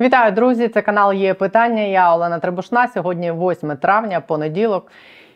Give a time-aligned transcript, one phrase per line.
[0.00, 0.68] Вітаю, друзі!
[0.68, 1.82] Це канал є питання.
[1.82, 2.88] Я Олена Требушна.
[2.88, 4.90] Сьогодні 8 травня, понеділок.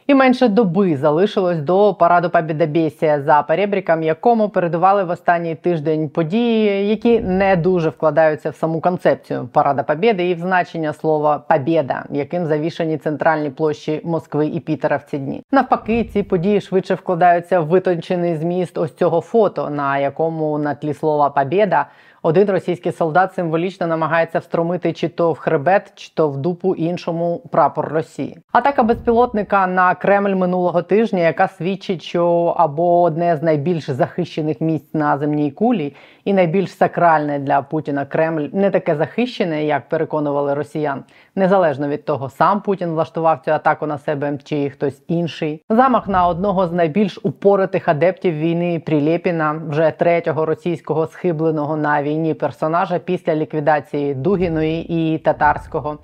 [0.07, 6.89] І менше доби залишилось до параду Побєдобєсія за перебріком, якому передували в останній тиждень події,
[6.89, 12.47] які не дуже вкладаються в саму концепцію парада Побєди і в значення слова «побєда», яким
[12.47, 15.43] завішані центральні площі Москви і Пітера в ці дні.
[15.53, 20.95] Навпаки, ці події швидше вкладаються в витончений зміст ось цього фото, на якому на тлі
[20.95, 21.87] слова «побєда»
[22.23, 27.43] один російський солдат символічно намагається встромити чи то в хребет, чи то в дупу іншому
[27.53, 28.39] прапор Росії.
[28.53, 34.95] Атака безпілотника на Кремль минулого тижня, яка свідчить, що або одне з найбільш захищених місць
[34.95, 35.95] на земній кулі,
[36.29, 41.05] і найбільш сакральне для Путіна Кремль не таке захищене, як переконували росіян,
[41.35, 45.63] незалежно від того, сам Путін влаштував цю атаку на себе чи хтось інший.
[45.71, 52.35] Замах на одного з найбільш упоритих адептів війни Прилєпіна, вже третього російського схибленого на війні
[52.35, 55.99] персонажа після ліквідації Дугіної і татарського.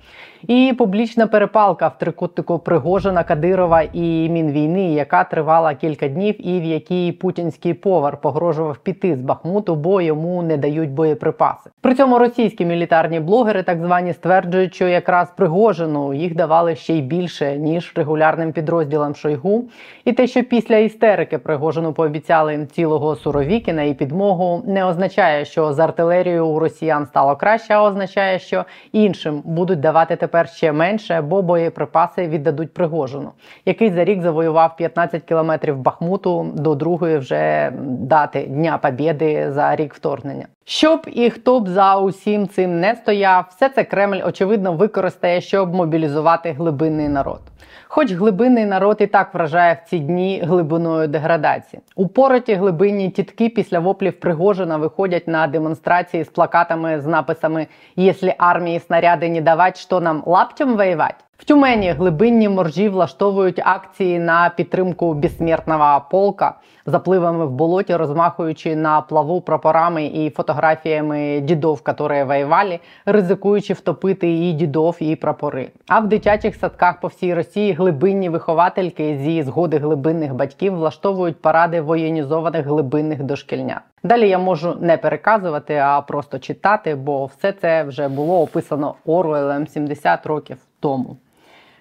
[0.47, 6.63] І публічна перепалка в трикутнику Пригожина Кадирова і Мінвійни, яка тривала кілька днів, і в
[6.63, 11.69] якій путінський повар погрожував піти з Бахмуту, бо йому не дають боєприпаси.
[11.81, 17.01] При цьому російські мілітарні блогери, так звані, стверджують, що якраз Пригожину їх давали ще й
[17.01, 19.65] більше ніж регулярним підрозділам Шойгу,
[20.05, 25.79] і те, що після істерики Пригожину пообіцяли цілого Суровікіна і підмогу, не означає, що з
[25.79, 31.21] артилерією у росіян стало краще, а означає, що іншим будуть давати тепер тепер ще менше,
[31.21, 33.31] бо боєприпаси віддадуть Пригожину,
[33.65, 39.93] який за рік завоював 15 кілометрів Бахмуту до другої вже дати Дня Побєди за рік
[39.93, 40.47] вторгнення.
[40.67, 45.73] Щоб і хто б за усім цим не стояв, все це Кремль очевидно використає, щоб
[45.73, 47.39] мобілізувати глибинний народ.
[47.87, 51.81] Хоч глибинний народ і так вражає в ці дні глибиною деградації.
[51.95, 58.79] Упороті глибинні тітки після воплів Пригожина виходять на демонстрації з плакатами з написами «Якщо армії
[58.79, 65.13] снаряди не давать, що нам лаптем воювати?» В Тюмені глибинні моржі влаштовують акції на підтримку
[65.13, 66.53] безсмертного полка,
[66.85, 74.53] запливами в болоті, розмахуючи на плаву прапорами і фотографіями дідов, які воювали, ризикуючи втопити і
[74.53, 75.69] дідов, і прапори.
[75.87, 81.81] А в дитячих садках по всій Росії глибинні виховательки зі згоди глибинних батьків влаштовують паради
[81.81, 83.81] воєнізованих глибинних дошкільнят.
[84.03, 89.67] Далі я можу не переказувати, а просто читати, бо все це вже було описано Оруелем
[89.67, 91.17] 70 років тому.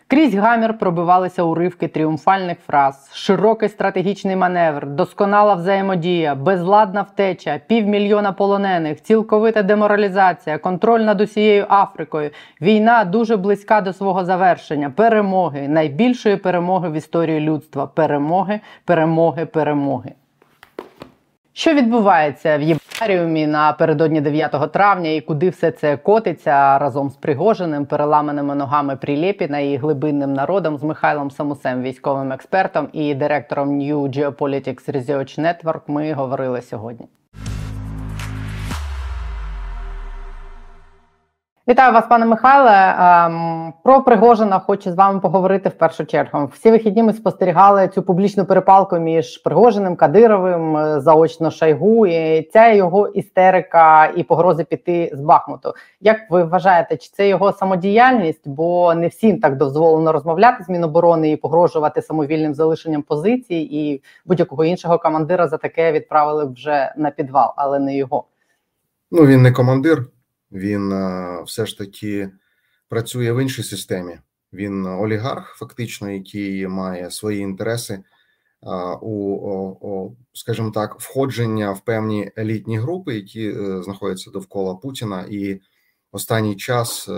[0.07, 9.03] Крізь гамір пробивалися уривки тріумфальних фраз, широкий стратегічний маневр, досконала взаємодія, безладна втеча, півмільйона полонених,
[9.03, 16.89] цілковита деморалізація, контроль над усією Африкою, війна дуже близька до свого завершення, перемоги, найбільшої перемоги
[16.89, 17.87] в історії людства.
[17.87, 20.13] Перемоги, перемоги, перемоги.
[21.57, 27.87] Що відбувається в Єбаріумі напередодні 9 травня і куди все це котиться разом з Пригожиним,
[27.87, 34.93] переламаними ногами Прилєпіна і глибинним народом з Михайлом Самусем, військовим експертом і директором New Geopolitics
[34.93, 37.07] Research Network Ми говорили сьогодні.
[41.69, 42.95] Вітаю вас, пане Михайле.
[42.99, 46.51] Ем, про Пригожина хочу з вами поговорити в першу чергу.
[46.53, 52.07] Всі вихідні ми спостерігали цю публічну перепалку між Пригожиним, Кадировим, е, заочно Шайгу.
[52.07, 55.75] і Ця його істерика і погрози піти з Бахмуту.
[56.01, 58.49] Як ви вважаєте, чи це його самодіяльність?
[58.49, 64.65] Бо не всім так дозволено розмовляти з Міноборони і погрожувати самовільним залишенням позицій, і будь-якого
[64.65, 68.25] іншого командира за таке відправили вже на підвал, але не його.
[69.11, 70.07] Ну він не командир
[70.55, 72.31] він е, все ж таки
[72.89, 74.19] працює в іншій системі.
[74.53, 78.03] Він олігарх, фактично, який має свої інтереси
[79.03, 85.61] у, скажімо так, входження в певні елітні групи, які е, знаходяться довкола Путіна, і
[86.13, 87.13] останній час, е,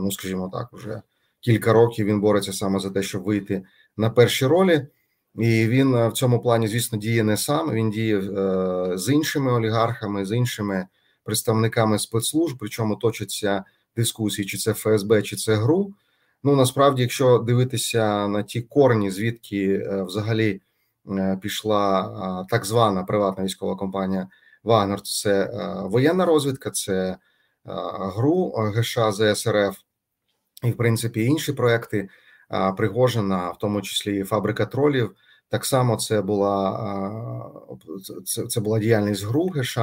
[0.00, 1.02] ну скажімо так, вже
[1.40, 3.62] кілька років він бореться саме за те, щоб вийти
[3.96, 4.86] на перші ролі.
[5.34, 7.72] І він в цьому плані, звісно, діє не сам.
[7.72, 8.22] Він діє
[8.98, 10.86] з іншими олігархами, з іншими
[11.24, 13.64] представниками спецслужб, причому точаться
[13.96, 15.94] дискусії, чи це ФСБ, чи це ГРУ.
[16.44, 20.60] Ну насправді, якщо дивитися на ті корні, звідки е, взагалі
[21.10, 24.28] е, пішла так звана приватна військова компанія
[24.64, 27.16] Вагнер, це е, воєнна розвідка, це
[28.16, 29.78] ГРУ ГШ ЗСРФ
[30.62, 32.08] і, в принципі, інші проекти
[32.76, 35.16] Пригожина, в тому числі фабрика тролів.
[35.48, 37.50] Так само це була
[38.24, 39.78] це, це була діяльність ГРУ ГШ,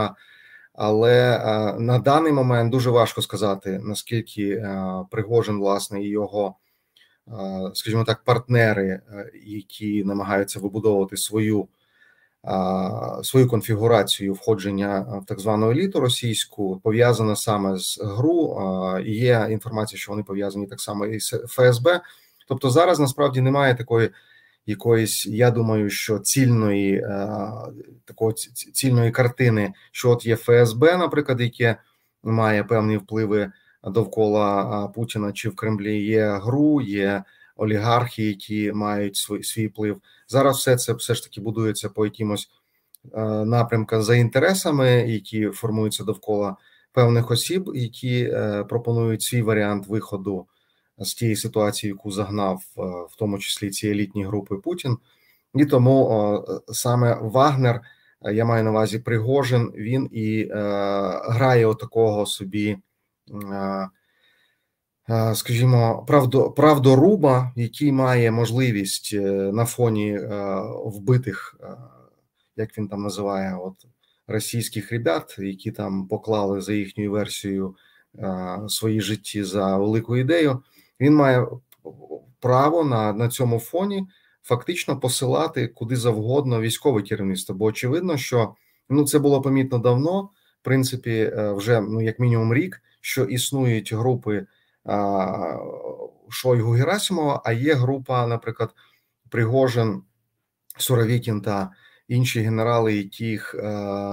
[0.74, 6.56] але е, на даний момент дуже важко сказати наскільки е, Пригожин, власне, і його,
[7.28, 7.32] е,
[7.74, 9.02] скажімо так, партнери,
[9.46, 11.68] які намагаються вибудовувати свою
[13.24, 18.58] свою конфігурацію входження в так звану еліту російську пов'язана саме з ГРУ.
[19.06, 22.02] Є інформація, що вони пов'язані так само і з ФСБ.
[22.48, 24.10] Тобто зараз насправді немає такої
[24.66, 27.02] якоїсь, я думаю, що цільної
[28.06, 28.34] такої
[28.74, 31.78] цільної картини, що от є ФСБ, наприклад, яке
[32.24, 33.52] має певні впливи
[33.84, 36.04] довкола Путіна чи в Кремлі.
[36.04, 37.24] Є ГРУ, є
[37.56, 40.02] олігархи, які мають свій свій вплив.
[40.28, 42.50] Зараз все це все ж таки будується по якимось
[43.14, 46.56] е, напрямкам за інтересами, які формуються довкола
[46.92, 50.48] певних осіб, які е, пропонують свій варіант виходу
[51.00, 54.98] з тієї ситуації, яку загнав, е, в тому числі ці елітні групи Путін,
[55.56, 57.82] і тому саме Вагнер,
[58.22, 60.50] я маю на увазі Пригожин, він і
[61.30, 62.78] грає отакого собі.
[65.10, 70.28] Е, скажімо, правдо, правдоруба, який має можливість е, на фоні е,
[70.86, 71.60] вбитих,
[72.56, 73.74] як він там називає, от
[74.28, 77.76] російських ребят, які там поклали за їхньою версією
[78.68, 80.64] свої житті за велику ідею.
[81.00, 81.48] Він має
[82.40, 84.08] право на, на цьому фоні
[84.44, 87.56] фактично посилати куди завгодно військове керівництво.
[87.56, 88.56] Бо очевидно, що
[88.90, 90.22] ну це було помітно давно,
[90.62, 94.46] в принципі, вже ну як мінімум рік, що існують групи.
[96.30, 98.70] Шойгу Герасимова, а є група, наприклад,
[99.30, 100.02] Пригожин,
[100.78, 101.72] Суровікін та
[102.08, 103.62] інші генерали, яких е,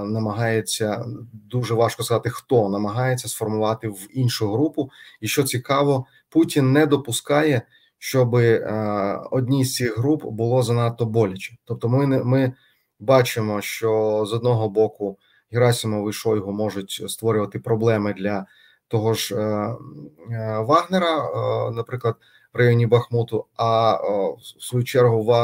[0.05, 4.91] намагається дуже важко сказати, хто намагається сформувати в іншу групу.
[5.21, 7.63] І що цікаво, Путін не допускає,
[7.99, 11.57] щоб е, одній з цих груп було занадто боляче.
[11.65, 12.53] Тобто, ми не ми
[13.01, 15.19] бачимо, що з одного боку
[15.53, 18.47] Герасимов і Шойгу можуть створювати проблеми для
[18.89, 21.31] того ж е, е, Вагнера,
[21.71, 22.17] наприклад,
[22.53, 23.95] в районі Бахмуту, а
[24.35, 25.35] в свою чергу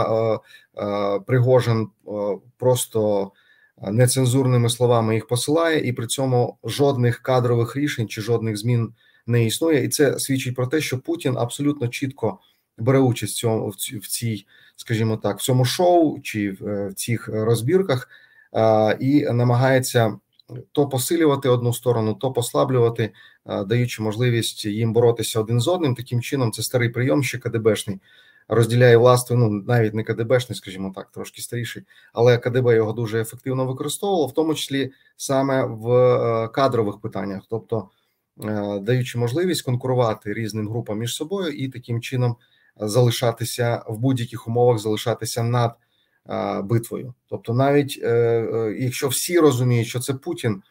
[1.26, 1.88] Пригожин
[2.56, 3.32] просто
[3.90, 8.92] нецензурними словами їх посилає, і при цьому жодних кадрових рішень чи жодних змін
[9.26, 9.84] не існує.
[9.84, 12.38] І це свідчить про те, що Путін абсолютно чітко
[12.78, 14.46] бере участь в цьому в цій,
[14.76, 18.08] скажімо так, в цьому шоу чи в цих розбірках
[19.00, 20.16] і намагається
[20.72, 23.12] то посилювати одну сторону, то послаблювати,
[23.46, 25.94] е, даючи можливість їм боротися один з одним.
[25.94, 28.00] Таким чином, це старий прийом, ще КДБшний
[28.48, 31.82] розділяє власне, ну навіть не КДБшний, скажімо так, трошки старіший,
[32.12, 37.78] але КДБ його дуже ефективно використовувало, в тому числі саме в е, кадрових питаннях, тобто
[37.78, 38.01] е,
[38.80, 42.36] даючи можливість конкурувати різним групам між собою і таким чином
[42.76, 45.72] залишатися в будь-яких умовах, залишатися над
[46.64, 47.14] битвою.
[47.28, 50.62] Тобто, навіть е, е, якщо всі розуміють, що це Путін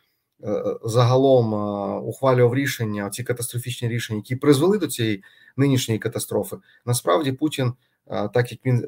[0.44, 1.54] е, загалом
[2.08, 5.24] ухвалював рішення, ці катастрофічні рішення, які призвели до цієї
[5.58, 7.74] нинішньої катастрофи, насправді Путін,
[8.34, 8.86] так як він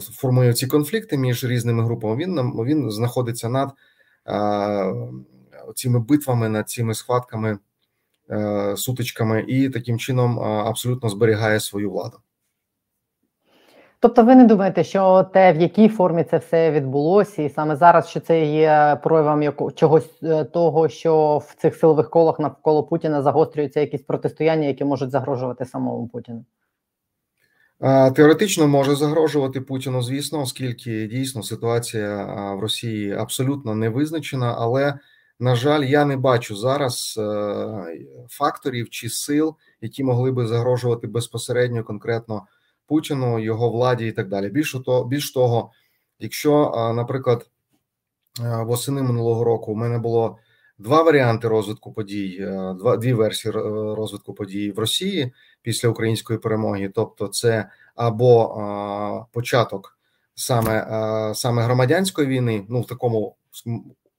[0.00, 3.72] формує ці конфлікти між різними групами, він він знаходиться над
[5.74, 7.58] цими битвами, над цими схватками,
[8.76, 12.18] сутичками, і таким чином абсолютно зберігає свою владу.
[14.00, 18.08] Тобто, ви не думаєте, що те, в якій формі це все відбулося, і саме зараз,
[18.08, 23.22] що це є проявом яко, чогось е, того, що в цих силових колах навколо Путіна
[23.22, 26.44] загострюються якісь протистояння, які можуть загрожувати самому Путіну?
[28.14, 32.24] Теоретично може загрожувати Путіну, звісно, оскільки дійсно ситуація
[32.54, 34.98] в Росії абсолютно не визначена, але
[35.38, 41.84] на жаль, я не бачу зараз е, факторів чи сил, які могли би загрожувати безпосередньо
[41.84, 42.46] конкретно.
[42.86, 44.48] Путіну, його владі і так далі.
[44.48, 45.70] Більше того, більш того,
[46.18, 47.50] якщо, наприклад,
[48.40, 50.38] восени минулого року у мене було
[50.78, 52.38] два варіанти розвитку подій,
[52.78, 53.52] два дві версії
[53.94, 59.98] розвитку подій в Росії після української перемоги, тобто, це або початок
[60.34, 63.36] саме саме громадянської війни, ну в такому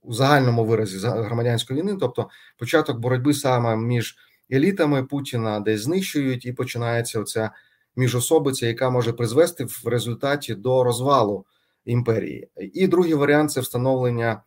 [0.02, 4.18] у загальному виразі громадянської війни, тобто початок боротьби саме між
[4.52, 7.52] елітами Путіна, де знищують, і починається оця
[7.96, 11.46] міжособиця, яка може призвести в результаті до розвалу
[11.86, 12.50] імперії.
[12.74, 14.42] І другий варіант це встановлення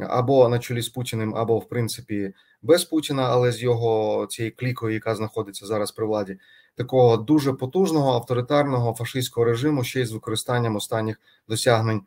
[0.00, 4.94] або на чолі з Путіним, або в принципі без Путіна, але з його цією клікою,
[4.94, 6.38] яка знаходиться зараз при владі,
[6.74, 12.02] такого дуже потужного авторитарного фашистського режиму, ще й з використанням останніх досягнень.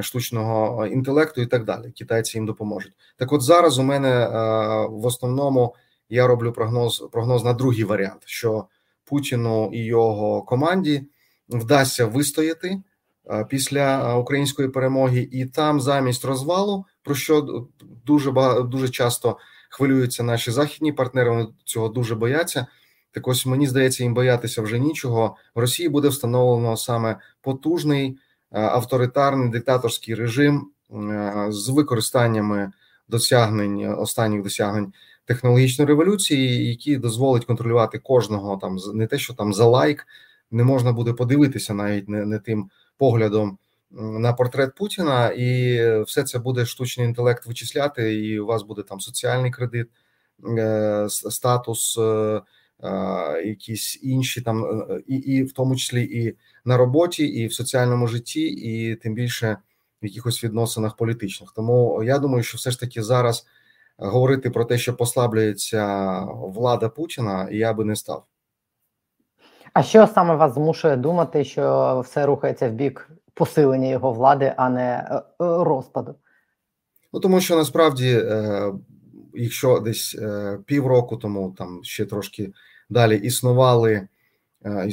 [0.00, 2.92] Штучного інтелекту і так далі, китайці їм допоможуть.
[3.16, 4.28] Так, от зараз у мене е,
[4.90, 5.74] в основному
[6.08, 8.64] я роблю прогноз прогноз на другий варіант: що
[9.04, 11.02] Путіну і його команді
[11.48, 12.82] вдасться вистояти
[13.30, 17.66] е, після е, української перемоги, і там замість розвалу, про що
[18.06, 18.32] дуже
[18.64, 19.38] дуже часто
[19.70, 21.30] хвилюються наші західні партнери.
[21.30, 22.66] Вони цього дуже бояться.
[23.12, 25.36] Так ось мені здається, їм боятися вже нічого.
[25.54, 28.18] В Росії буде встановлено саме потужний
[28.50, 30.70] авторитарний диктаторський режим
[31.48, 32.72] з використаннями
[33.08, 34.92] досягнень останніх досягнень
[35.24, 40.06] технологічної революції, які дозволить контролювати кожного там не те, що там за лайк
[40.50, 43.58] не можна буде подивитися навіть не, не тим поглядом
[43.90, 49.00] на портрет Путіна, і все це буде штучний інтелект вичисляти, і у вас буде там
[49.00, 49.88] соціальний кредит,
[50.58, 52.42] е, статус, е,
[53.44, 58.06] якісь інші там, е, і, і в тому числі і на роботі, і в соціальному
[58.06, 59.56] житті, і тим більше
[60.02, 61.52] в якихось відносинах політичних.
[61.56, 63.46] Тому я думаю, що все ж таки зараз
[63.98, 68.24] говорити про те, що послаблюється влада Путіна, я би не став.
[69.72, 74.68] А що саме вас змушує думати, що все рухається в бік посилення його влади, а
[74.70, 76.14] не е, е, розпаду?
[77.12, 78.72] Ну тому що насправді, е,
[79.34, 80.18] якщо десь
[80.66, 82.52] півроку тому, там ще трошки
[82.90, 84.08] далі існували,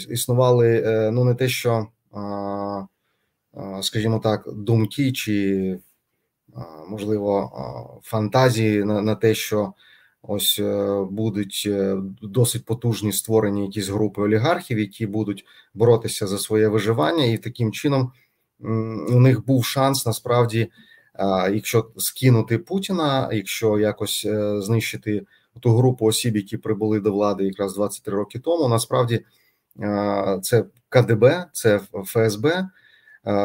[0.09, 0.81] існували
[1.13, 1.87] ну не те, що
[3.81, 5.79] скажімо так, думки чи
[6.87, 7.51] можливо
[8.03, 9.73] фантазії на, на те, що
[10.21, 16.67] ось е, будуть е, досить потужні створені якісь групи олігархів, які будуть боротися за своє
[16.67, 18.11] виживання, і таким чином
[19.09, 20.71] у них був шанс насправді,
[21.51, 25.25] якщо скинути Путіна, якщо якось е, знищити
[25.59, 29.25] ту групу осіб, які прибули до влади якраз 23 роки тому, насправді
[30.41, 32.69] це КДБ, це ФСБ.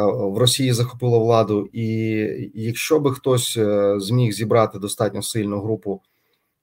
[0.09, 1.87] В Росії захопило владу, і
[2.54, 3.59] якщо би хтось
[3.97, 6.02] зміг зібрати достатньо сильну групу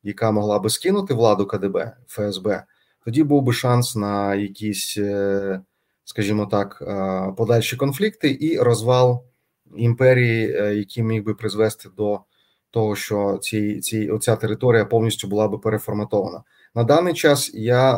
[0.04, 2.64] яка могла би скинути владу КДБ ФСБ,
[3.06, 5.62] тоді був би шанс на якісь, е,
[6.04, 9.26] скажімо так, е, подальші конфлікти і розвал
[9.78, 12.22] імперії, е, який міг би призвести до
[12.72, 16.44] того, що ці, ці оця територія повністю була би переформатована.
[16.76, 17.98] На даний час я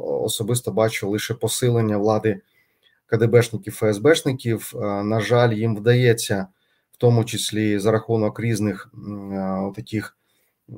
[0.00, 2.40] особисто бачу лише посилення влади
[3.06, 4.72] КДБшників, ФСБшників.
[5.04, 6.46] На жаль, їм вдається,
[6.92, 8.92] в тому числі за рахунок різних
[9.76, 10.16] таких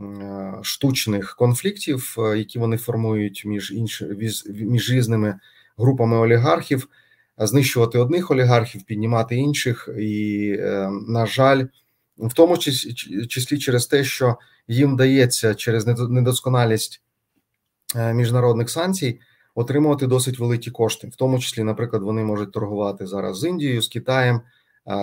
[0.00, 4.02] Е, штучних конфліктів, е, які вони формують між інш...
[4.48, 5.38] між різними
[5.76, 6.88] групами олігархів,
[7.38, 11.64] знищувати одних олігархів, піднімати інших, і, е, на жаль,
[12.18, 12.58] в тому
[13.28, 14.36] числі через те, що
[14.68, 17.02] їм вдається через недосконалість
[18.14, 19.20] міжнародних санкцій
[19.54, 23.88] отримувати досить великі кошти, в тому числі, наприклад, вони можуть торгувати зараз з Індією, з
[23.88, 24.40] Китаєм,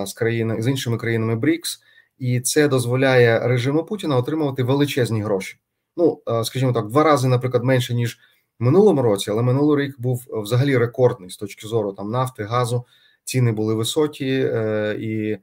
[0.06, 1.80] з країнами з іншими країнами БРІКС
[2.22, 5.58] і це дозволяє режиму Путіна отримувати величезні гроші.
[5.98, 8.20] Ну е, скажімо так, два рази, наприклад, менше ніж
[8.60, 12.86] минулому році, але минулий рік був взагалі рекордний з точки зору там нафти, газу.
[13.24, 15.38] Ціни були високі, е, і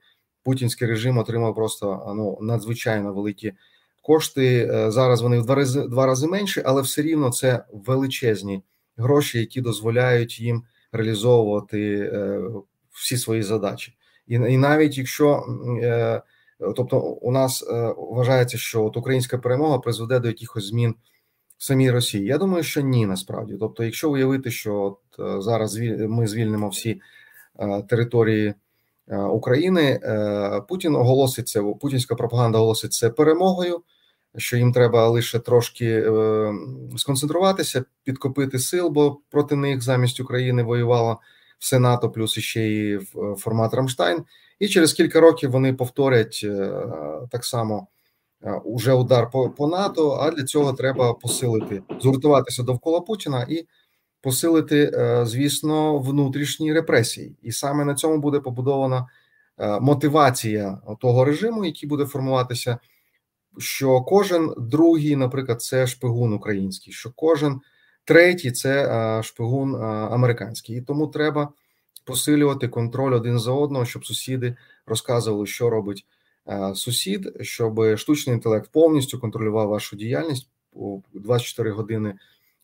[0.48, 3.52] путінський режим отримав просто ну надзвичайно великі
[4.02, 4.70] кошти.
[4.72, 8.62] Е, зараз вони в два рази два рази менше, але все рівно це величезні
[8.96, 10.62] гроші, які дозволяють їм
[10.92, 12.12] реалізовувати
[12.92, 15.44] всі свої задачі, і і навіть якщо
[16.58, 20.94] Тобто, у нас е, вважається, що от українська перемога призведе до якихось змін
[21.58, 22.24] в самій Росії.
[22.24, 23.56] Я думаю, що ні, насправді.
[23.60, 27.00] Тобто, якщо уявити, що от е, зараз ми звільнимо всі
[27.60, 28.54] е, території
[29.10, 30.00] України,
[30.68, 33.82] Путін оголоситься, путінська пропаганда оголосить це перемогою.
[34.36, 36.12] Що їм треба лише трошки
[36.96, 41.16] сконцентруватися, підкопити сил, бо проти них замість України воювала
[41.58, 42.98] все НАТО, плюс ще і
[43.36, 44.24] формат Рамштайн
[44.58, 46.72] і через кілька років вони повторять е,
[47.30, 47.86] так само
[48.42, 50.10] е, уже удар по, по НАТО.
[50.10, 53.66] А для цього треба посилити, згуртуватися довкола Путіна і
[54.28, 57.36] посилити, е, звісно, внутрішні репресії.
[57.42, 59.06] І саме на цьому буде побудована
[59.80, 62.78] мотивація того режиму, який буде формуватися.
[63.58, 67.60] Що кожен другий, наприклад, це шпигун український, що кожен
[68.04, 71.48] третій це шпигун американський, і тому треба
[72.04, 74.56] посилювати контроль один за одного, щоб сусіди
[74.86, 76.06] розказували, що робить
[76.48, 80.48] е, сусід, щоб штучний інтелект повністю контролював вашу діяльність
[81.14, 82.14] 24 години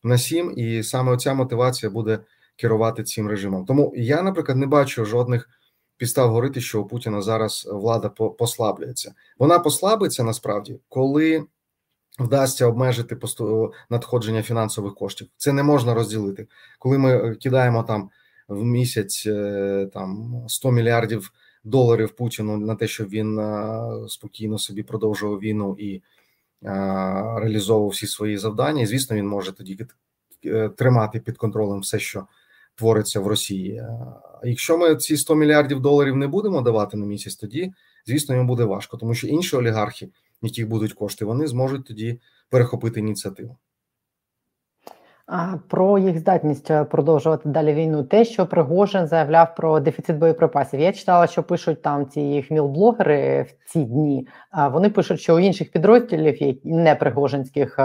[0.05, 2.19] на 7, і саме оця мотивація буде
[2.57, 3.65] керувати цим режимом.
[3.65, 5.49] Тому я, наприклад, не бачу жодних
[5.97, 9.15] підстав говорити, що у Путіна зараз влада послаблюється.
[9.39, 11.45] Вона послабиться насправді, коли.
[12.19, 13.19] Вдасться обмежити
[13.91, 15.29] надходження фінансових коштів.
[15.37, 16.47] Це не можна розділити,
[16.79, 18.11] коли ми кидаємо там
[18.49, 21.33] в місяць е, там 100 мільярдів
[21.65, 26.03] доларів Путіну на те, щоб він е, спокійно собі продовжував війну і е,
[26.65, 28.83] реалізовував всі свої завдання.
[28.83, 29.87] І, звісно, він може тоді
[30.77, 32.27] тримати під контролем все, що
[32.75, 33.83] твориться в Росії.
[34.45, 37.73] Якщо ми ці 100 мільярдів доларів не будемо давати на місяць, тоді
[38.07, 40.09] звісно йому буде важко, тому що інші олігархи,
[40.43, 43.57] яких будуть кошти, вони зможуть тоді перехопити ініціативу.
[45.69, 48.05] Про їх здатність е, продовжувати далі війну.
[48.05, 50.81] Те, що Пригожин заявляв про дефіцит боєприпасів.
[50.81, 54.29] Я читала, що пишуть там ці хмілблогери в ці дні.
[54.73, 57.79] Вони пишуть, що у інших підрозділів, не пригожинських,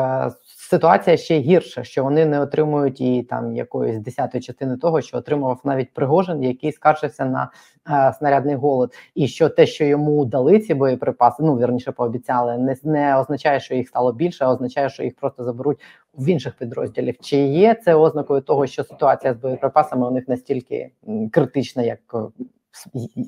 [0.70, 5.62] ситуація ще гірша, що вони не отримують і там якоїсь десятої частини того, що отримував
[5.64, 7.52] навіть Пригожин, який скаржився на
[7.90, 12.76] е, снарядний голод, і що те, що йому дали ці боєприпаси, ну вірніше пообіцяли, не
[12.84, 15.80] не означає, що їх стало більше, а означає, що їх просто заберуть
[16.14, 17.16] в інших підрозділів.
[17.22, 20.92] Чи є це ознакою того, що ситуація з боєприпасами у них настільки
[21.32, 22.20] критична, як е,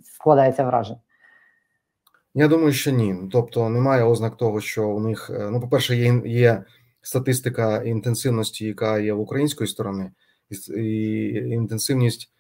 [0.03, 0.99] складається враження?
[2.33, 3.15] Я думаю, що ні.
[3.31, 6.63] Тобто немає ознак того, що у них е, ну, по перше, є є
[7.01, 10.11] статистика інтенсивності, яка є в української сторони,
[10.77, 12.31] і інтенсивність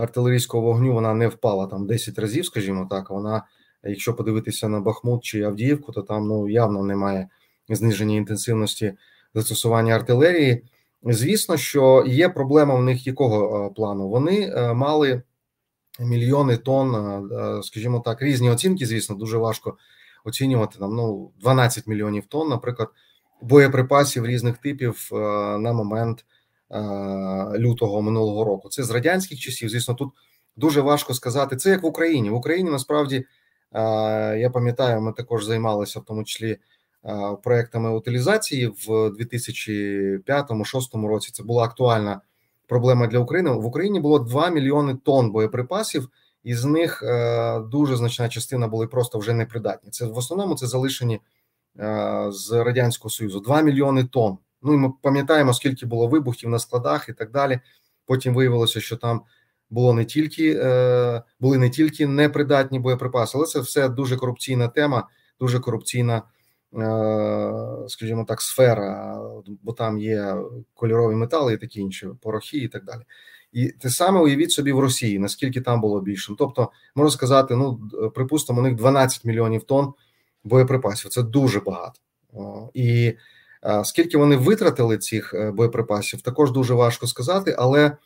[0.00, 3.10] артилерійського вогню вона не впала там 10 разів, скажімо так.
[3.10, 3.42] Вона,
[3.84, 7.28] якщо подивитися на Бахмут чи Авдіївку, то там ну явно немає
[7.68, 8.92] зниження інтенсивності
[9.34, 10.64] застосування артилерії.
[11.02, 14.08] Звісно, що є проблема в них якого плану?
[14.08, 15.22] Вони е, мали
[16.00, 16.94] мільйони тонн,
[17.32, 18.86] е, скажімо так, різні оцінки.
[18.86, 19.76] Звісно, дуже важко
[20.24, 22.88] оцінювати там ну 12 мільйонів тонн, наприклад
[23.42, 25.16] боєприпасів різних типів е,
[25.58, 26.24] на момент
[26.70, 26.78] е,
[27.58, 28.68] лютого минулого року.
[28.68, 29.68] Це з радянських часів.
[29.68, 30.12] Звісно, тут
[30.56, 31.56] дуже важко сказати.
[31.56, 32.30] Це як в Україні.
[32.30, 33.24] В Україні насправді е,
[34.38, 36.56] я пам'ятаю, ми також займалися в тому числі
[37.42, 41.30] проектами утилізації в 2005-2006 році.
[41.32, 42.20] Це була актуальна
[42.66, 43.50] проблема для України.
[43.50, 46.08] В Україні було 2 мільйони тонн боєприпасів.
[46.44, 47.02] Із них
[47.70, 49.90] дуже значна частина були просто вже непридатні.
[49.90, 51.20] Це в основному це залишені
[52.28, 54.38] з радянського союзу 2 мільйони тонн.
[54.62, 57.60] Ну і ми пам'ятаємо, скільки було вибухів на складах і так далі.
[58.06, 59.22] Потім виявилося, що там
[59.70, 65.08] було не тільки е, були не тільки непридатні боєприпаси, але це все дуже корупційна тема,
[65.40, 66.22] дуже корупційна, е,
[67.88, 69.18] скажімо так, сфера,
[69.62, 70.36] бо там є
[70.74, 73.00] кольорові метали і такі інші порохи, і так далі.
[73.52, 76.32] І те саме уявіть собі в Росії, наскільки там було більше.
[76.38, 77.80] Тобто, можна сказати, ну
[78.14, 79.92] припустимо, у них 12 мільйонів тонн
[80.44, 81.10] боєприпасів.
[81.10, 82.00] Це дуже багато.
[82.74, 83.14] І
[83.84, 87.54] скільки вони витратили цих е, боєприпасів, також дуже важко сказати.
[87.58, 87.96] Але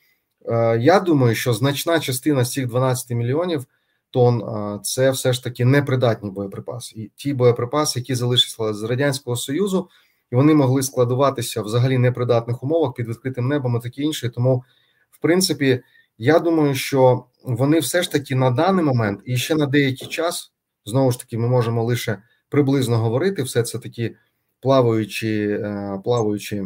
[0.48, 3.64] е, я думаю, що значна частина з цих 12 мільйонів
[4.10, 6.94] тонн це все ж таки непридатні боєприпаси.
[6.96, 9.88] І ті боєприпаси, які залишилися з радянського союзу,
[10.32, 14.28] і вони могли складуватися взагалі непридатних умовах під відкритим небом і таке інше.
[14.28, 14.64] Тому,
[15.10, 15.82] в принципі,
[16.18, 20.52] я думаю, що вони все ж таки на даний момент і ще на деякий час
[20.86, 22.18] Знову ж таки, ми можемо лише
[22.49, 24.16] приблизно говорити, все це такі
[24.60, 26.64] плаваючі, е, плаваючі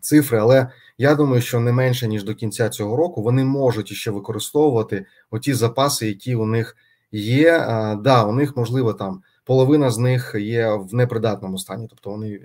[0.00, 0.68] цифри, але
[0.98, 5.54] я думаю, що не менше ніж до кінця цього року вони можуть іще використовувати оті
[5.54, 6.76] запаси, які у них
[7.12, 7.52] є.
[7.52, 12.40] Е, да, у них можливо там половина з них є в непридатному стані, тобто вони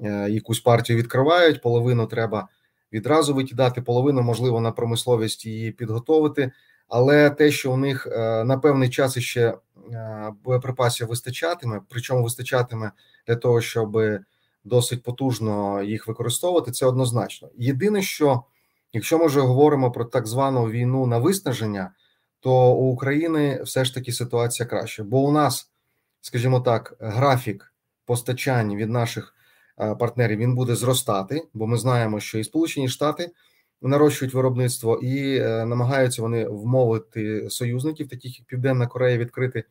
[0.00, 2.48] е, якусь партію відкривають, половину треба
[2.92, 6.52] відразу викидати, половину можливо на промисловість її підготовити.
[6.88, 8.06] Але те, що у них
[8.44, 9.69] на певний час іще Е,
[10.44, 12.92] боєприпасів вистачатиме, причому вистачатиме
[13.26, 13.98] для того, щоб
[14.64, 16.72] досить потужно їх використовувати.
[16.72, 17.48] Це однозначно.
[17.56, 18.42] Єдине, що
[18.92, 21.90] якщо ми вже говоримо про так звану війну на виснаження,
[22.40, 25.70] то у України все ж таки ситуація краще, бо у нас,
[26.20, 29.34] скажімо так, графік постачань від наших
[29.80, 33.30] е, партнерів він буде зростати, бо ми знаємо, що і Сполучені Штати
[33.82, 39.64] нарощують виробництво і е, намагаються вони вмовити союзників, таких як Південна Корея, відкрити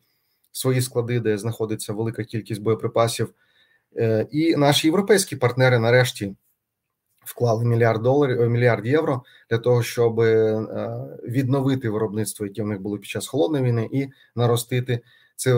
[0.52, 3.34] свої склади, де знаходиться велика кількість боєприпасів.
[3.96, 6.34] Е, і наші європейські партнери нарешті
[7.24, 10.20] вклали мільярд доларів, е, мільярд євро для того, щоб
[11.24, 15.00] відновити виробництво, яке в них було під час холодної війни, і наростити
[15.36, 15.54] це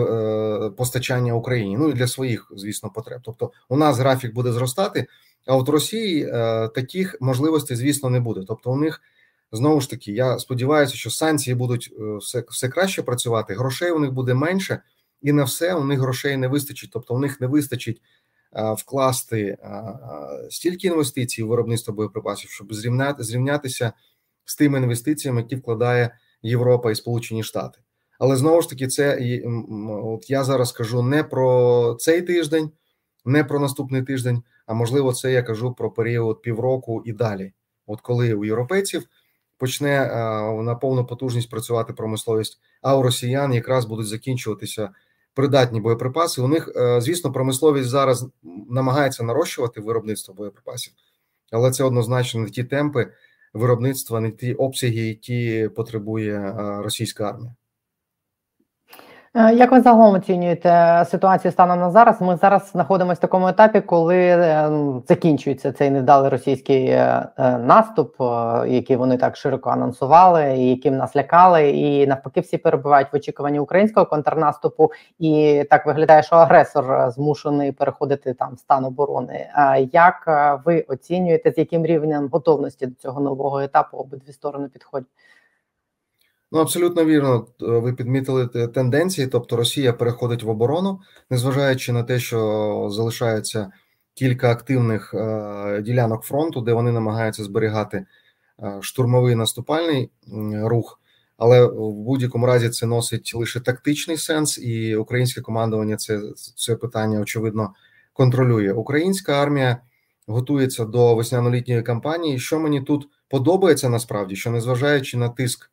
[0.77, 1.77] постачання Україні.
[1.77, 3.21] Ну і для своїх, звісно, потреб.
[3.23, 5.07] Тобто, у нас графік буде зростати.
[5.45, 6.25] А от Росії
[6.75, 8.43] таких можливостей, звісно, не буде.
[8.47, 9.01] Тобто, у них
[9.53, 13.53] Знову ж таки, я сподіваюся, що санкції будуть е, все все краще працювати.
[13.53, 14.81] Грошей у них буде менше,
[15.21, 16.89] і на все у них грошей не вистачить.
[16.93, 18.01] Тобто, у них не вистачить
[18.55, 19.57] е, вкласти е,
[20.49, 23.93] стільки інвестицій в виробництво боєприпасів, щоб зрівняти зрівнятися
[24.45, 27.79] з тими інвестиціями, які вкладає Європа і Сполучені Штати.
[28.19, 29.41] Але знову ж таки, це
[30.03, 32.71] от я зараз кажу не про цей тиждень,
[33.25, 37.53] не про наступний тиждень, а можливо, це я кажу про період півроку і далі.
[37.87, 39.03] От коли у європейців
[39.57, 40.11] почне е,
[40.63, 44.89] на повну потужність працювати промисловість, а у росіян якраз будуть закінчуватися
[45.33, 46.41] придатні боєприпаси.
[46.41, 48.27] У них, е, звісно, промисловість зараз
[48.69, 50.93] намагається нарощувати виробництво боєприпасів,
[51.51, 53.07] але це однозначно не ті темпи
[53.53, 57.55] виробництва, не ті обсяги, які потребує е, російська армія.
[59.35, 62.21] Е, як ви загалом оцінюєте ситуацію станом на зараз?
[62.21, 64.69] Ми зараз знаходимося в такому етапі, коли е,
[65.07, 67.27] закінчується цей невдалий російський е,
[67.59, 68.15] наступ,
[68.67, 73.59] який вони так широко анонсували, і яким нас лякали, і навпаки, всі перебувають в очікуванні
[73.59, 79.49] українського контрнаступу, і так виглядає, що агресор змушений переходити там в стан оборони.
[79.53, 80.27] А як
[80.65, 85.07] ви оцінюєте з яким рівнем готовності до цього нового етапу обидві сторони підходять?
[86.53, 87.47] Ну, абсолютно вірно.
[87.59, 93.71] Ви підмітили тенденції, тобто Росія переходить в оборону, незважаючи на те, що залишається
[94.13, 98.05] кілька активних е, ділянок фронту, де вони намагаються зберігати
[98.63, 100.11] е, штурмовий наступальний
[100.63, 100.99] рух,
[101.37, 106.21] але в будь-якому разі це носить лише тактичний сенс, і українське командування це,
[106.55, 107.73] це питання очевидно
[108.13, 108.73] контролює.
[108.73, 109.77] Українська армія
[110.27, 112.39] готується до весняно-літньої кампанії.
[112.39, 115.69] Що мені тут подобається насправді, що незважаючи на тиск.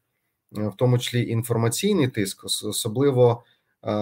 [0.59, 3.43] Е, в тому числі інформаційний тиск, особливо
[3.83, 3.97] е, е,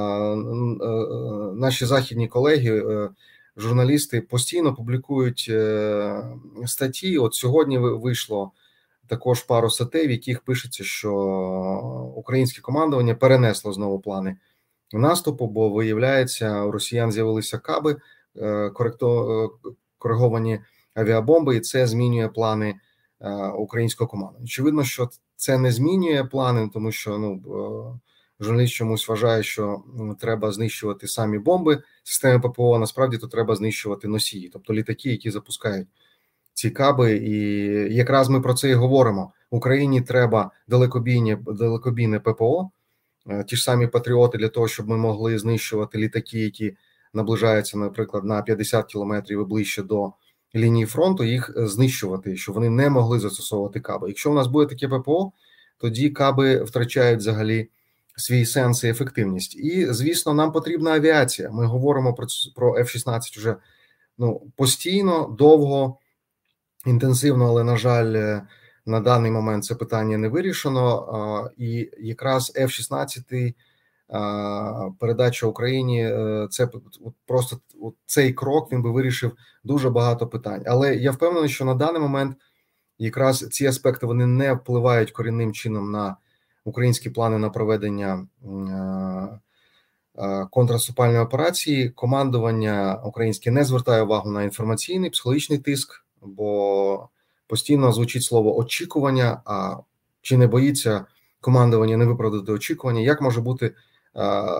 [1.54, 3.08] наші західні колеги,
[3.56, 5.52] журналісти постійно публікують
[6.66, 7.18] статті.
[7.18, 8.52] От сьогодні вийшло
[9.06, 11.14] також пару статей, в яких пишеться, що
[12.16, 14.36] українське командування перенесло знову плани
[14.92, 17.96] наступу, бо виявляється, у росіян з'явилися каби,
[19.98, 20.60] кориговані
[20.94, 22.74] авіабомби, і це змінює плани
[23.58, 24.44] українського командування.
[24.44, 25.08] Очевидно, що
[25.38, 28.00] це не змінює плани, тому що ну
[28.40, 29.82] журналіст чомусь вважає, що
[30.20, 32.78] треба знищувати самі бомби системи ППО.
[32.78, 35.88] Насправді то треба знищувати носії, тобто літаки, які запускають
[36.54, 37.16] ці каби.
[37.16, 37.34] І
[37.94, 39.32] якраз ми про це і говоримо.
[39.50, 42.70] Україні треба далекобійні далекобійне ППО,
[43.30, 46.76] е, ті ж самі патріоти для того, щоб ми могли знищувати літаки, які
[47.12, 50.12] наближаються, наприклад, на 50 кілометрів і ближче до
[50.54, 54.08] лінії фронту, їх е, знищувати, щоб вони не могли застосовувати каби.
[54.08, 55.32] Якщо у нас буде таке ППО,
[55.78, 57.70] тоді каби втрачають взагалі
[58.16, 59.56] свій сенс і ефективність.
[59.56, 61.50] І звісно, нам потрібна авіація.
[61.50, 63.56] Ми говоримо про про F-16 вже
[64.18, 65.98] ну постійно, довго,
[66.86, 68.42] інтенсивно, але на жаль, е,
[68.86, 71.50] на даний момент це питання не вирішено.
[71.56, 73.54] І якраз F-16
[74.98, 76.68] передача Україні е, це
[77.26, 77.56] просто
[78.06, 79.32] цей крок він би вирішив
[79.64, 80.62] дуже багато питань.
[80.66, 82.36] Але я впевнений, що на даний момент
[82.98, 86.16] якраз ці аспекти вони не впливають корінним чином на
[86.64, 88.26] українські плани на проведення
[90.50, 91.90] контрнаступальної операції.
[91.90, 97.08] Командування українське не звертає увагу на інформаційний психологічний тиск, бо
[97.46, 99.42] постійно звучить слово очікування.
[99.44, 99.76] А
[100.22, 101.04] чи не боїться
[101.40, 103.00] командування не виправдати очікування?
[103.00, 103.74] Як може бути?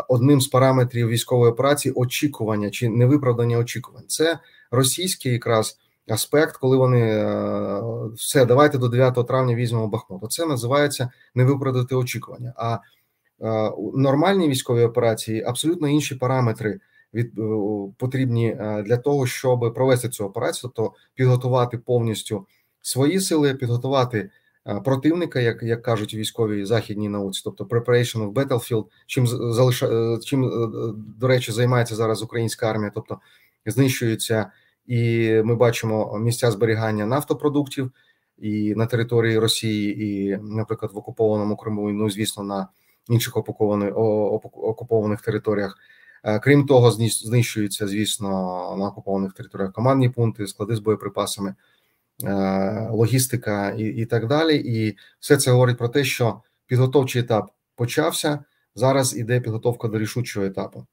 [0.09, 4.05] Одним з параметрів військової операції очікування чи невиправдання очікувань.
[4.07, 4.39] Це
[4.71, 5.79] російський якраз
[6.11, 7.83] аспект, коли вони е,
[8.15, 10.25] все, давайте до 9 травня візьмемо Бахмут.
[10.25, 12.53] Оце називається невиправдати очікування.
[12.57, 12.79] А
[13.41, 16.81] е, у нормальній військовій операції абсолютно інші параметри
[17.15, 17.43] від е,
[17.99, 22.47] потрібні для того, щоб провести цю операцію, тобто підготувати повністю
[22.83, 24.31] свої сили, підготувати.
[24.69, 30.19] Е, противника, як як кажуть військові західній науці, тобто preparation of battlefield, чим залиша е,
[30.25, 30.69] чим е,
[31.19, 33.19] до речі займається зараз українська армія, тобто
[33.67, 34.53] знищується,
[34.87, 37.91] і ми бачимо місця зберігання нафтопродуктів
[38.39, 42.69] і на території Росії, і, наприклад, в окупованому Криму, ну звісно, на
[43.09, 45.79] інших окупованих окупованих територіях.
[46.43, 48.29] Крім того, знищуються, звісно,
[48.79, 51.55] на окупованих територіях командні пункти, склади з боєприпасами.
[52.25, 54.57] Е, логістика і, і так далі.
[54.57, 58.45] І все це говорить про те, що підготовчий етап почався.
[58.75, 60.87] Зараз іде підготовка до рішучого етапу.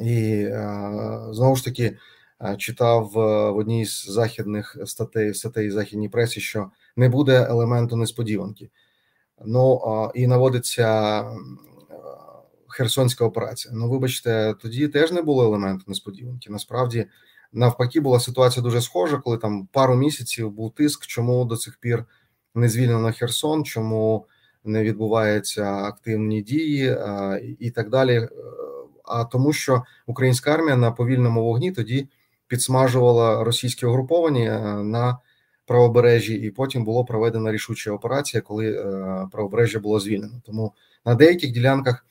[0.00, 1.96] І е, знову ж таки
[2.42, 3.18] е, читав в
[3.50, 8.70] одній з західних статей статей західній пресі, що не буде елементу несподіванки.
[9.46, 9.80] Ну
[10.14, 11.24] і наводиться
[12.78, 13.74] Херсонська операція.
[13.74, 16.50] Ну, вибачте, тоді теж не було елементу несподіванки.
[16.50, 17.06] Насправді
[17.52, 22.04] Навпаки, була ситуація дуже схожа, коли там пару місяців був тиск, чому до цих пір
[22.54, 24.26] не звільнено Херсон, чому
[24.64, 28.28] не відбуваються активні дії а, і так далі.
[29.04, 32.08] А тому, що українська армія на повільному вогні тоді
[32.46, 35.18] підсмажувала російські угруповання на
[35.66, 38.72] правобережжі, і потім було проведена рішуча операція, коли
[39.32, 40.40] правобережжя було звільнено.
[40.44, 40.72] Тому
[41.04, 42.04] на деяких ділянках.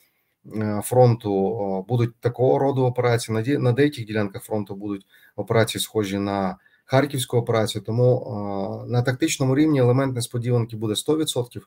[0.56, 3.58] Е, фронту будуть такого роду операції.
[3.58, 5.06] На деяких ділянках фронту будуть
[5.36, 7.82] операції, схожі на харківську операцію.
[7.82, 11.60] Тому на тактичному рівні елемент несподіванки буде 100%.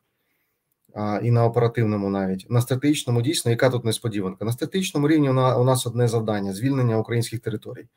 [1.23, 4.45] І на оперативному навіть на стратегічному дійсно, яка тут несподіванка?
[4.45, 7.87] На стратегічному рівні у нас одне завдання: звільнення українських територій,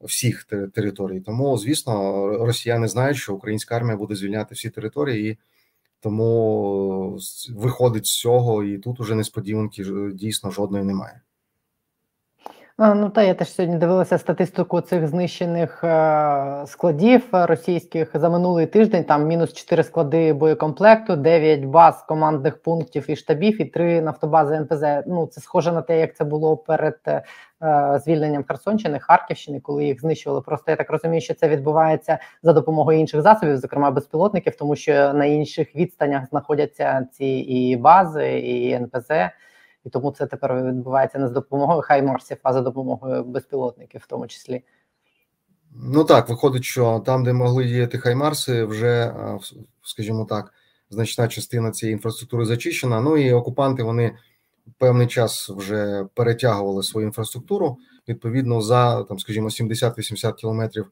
[0.00, 1.20] всіх територій.
[1.20, 5.38] Тому, звісно, росіяни знають, що українська армія буде звільняти всі території, і
[6.02, 7.18] Тому
[7.56, 9.84] виходить з цього, і тут уже несподіванки
[10.14, 11.20] дійсно жодної немає.
[12.78, 19.04] Ну та я теж сьогодні дивилася статистику цих знищених е, складів російських за минулий тиждень.
[19.04, 24.82] Там мінус 4 склади боєкомплекту, 9 баз командних пунктів і штабів, і 3 нафтобази НПЗ.
[25.06, 27.22] Ну це схоже на те, як це було перед е,
[28.04, 30.42] звільненням Херсонщини, Харківщини, коли їх знищували.
[30.42, 35.12] Просто я так розумію, що це відбувається за допомогою інших засобів, зокрема безпілотників, тому що
[35.12, 39.10] на інших відстанях знаходяться ці і бази, і НПЗ
[39.84, 44.26] і тому це тепер відбувається не з допомогою хаймарсів, а за допомогою безпілотників, в тому
[44.26, 44.62] числі.
[45.74, 49.14] Ну так, виходить, що там, де могли діяти хаймарси, вже,
[49.82, 50.52] скажімо так,
[50.90, 53.00] значна частина цієї інфраструктури зачищена.
[53.00, 54.16] Ну і окупанти вони
[54.78, 60.90] певний час вже перетягували свою інфраструктуру відповідно за там, скажімо, 70-80 кілометрів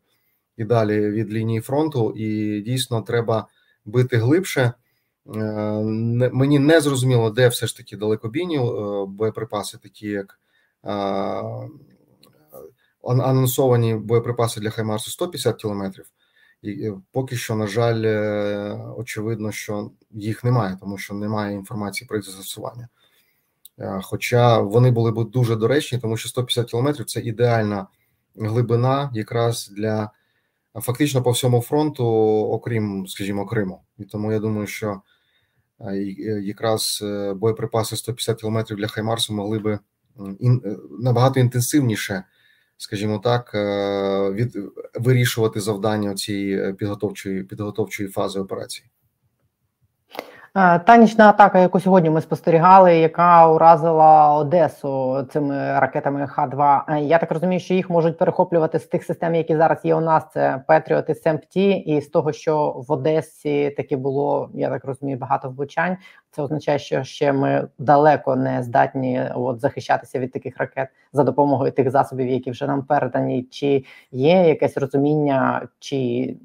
[0.57, 3.47] і далі від лінії фронту, і дійсно треба
[3.85, 4.73] бити глибше.
[5.37, 5.41] Е,
[6.33, 8.61] мені не зрозуміло, де все ж таки далекобійні е,
[9.09, 10.41] боєприпаси, такі як
[10.85, 10.91] е,
[13.03, 16.07] анонсовані боєприпаси для Хаймарсу 150 кілометрів.
[16.63, 18.05] І поки що, на жаль,
[18.97, 22.89] очевидно, що їх немає, тому що немає інформації про їх застосування.
[24.03, 27.87] Хоча вони були б дуже доречні, тому що 150 кілометрів це ідеальна
[28.37, 30.11] глибина, якраз для
[30.75, 32.07] фактично по всьому фронту,
[32.51, 33.83] окрім, скажімо, Криму.
[33.99, 35.01] І тому я думаю, що
[35.81, 35.97] Е,
[36.43, 39.81] якраз е, боєприпаси 150 кілометрів для Хаймарсу могли би е,
[41.01, 42.25] набагато інтенсивніше,
[42.77, 43.55] скажімо так,
[44.35, 44.57] від
[44.95, 48.89] вирішувати завдання цієї підготовчої підготовчої фази операції.
[50.57, 56.83] Е, та нічна атака, яку сьогодні ми спостерігали, яка уразила Одесу цими ракетами Х-2.
[56.89, 60.01] Е, я так розумію, що їх можуть перехоплювати з тих систем, які зараз є у
[60.01, 60.25] нас.
[60.35, 65.19] Це Петріот і СМПТ, і з того, що в Одесі таки було, я так розумію,
[65.19, 65.97] багато влучань.
[66.31, 71.73] Це означає, що ще ми далеко не здатні от захищатися від таких ракет за допомогою
[71.73, 73.43] тих засобів, які вже нам передані.
[73.43, 76.37] Чи є якесь розуміння, чи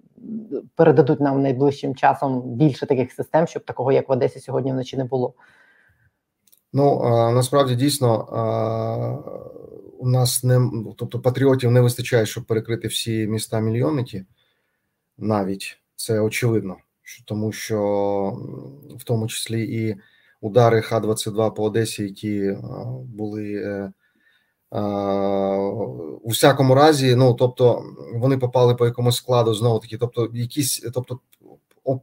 [0.76, 5.04] передадуть нам найближчим часом більше таких систем, щоб такого як в Одесі сьогодні вночі не
[5.04, 5.34] було.
[6.74, 7.00] Ну
[7.34, 8.28] насправді дійсно
[9.98, 14.26] у нас не тобто патріотів не вистачає, щоб перекрити всі міста мільйонники.
[15.18, 16.78] Навіть це очевидно,
[17.26, 17.80] тому що
[19.00, 19.96] в тому числі і
[20.42, 22.58] удари Х-22 по Одесі, які
[23.04, 23.92] були е,
[24.72, 31.20] у всякому разі, ну тобто вони попали по якомусь складу знову таки, тобто, якісь, тобто,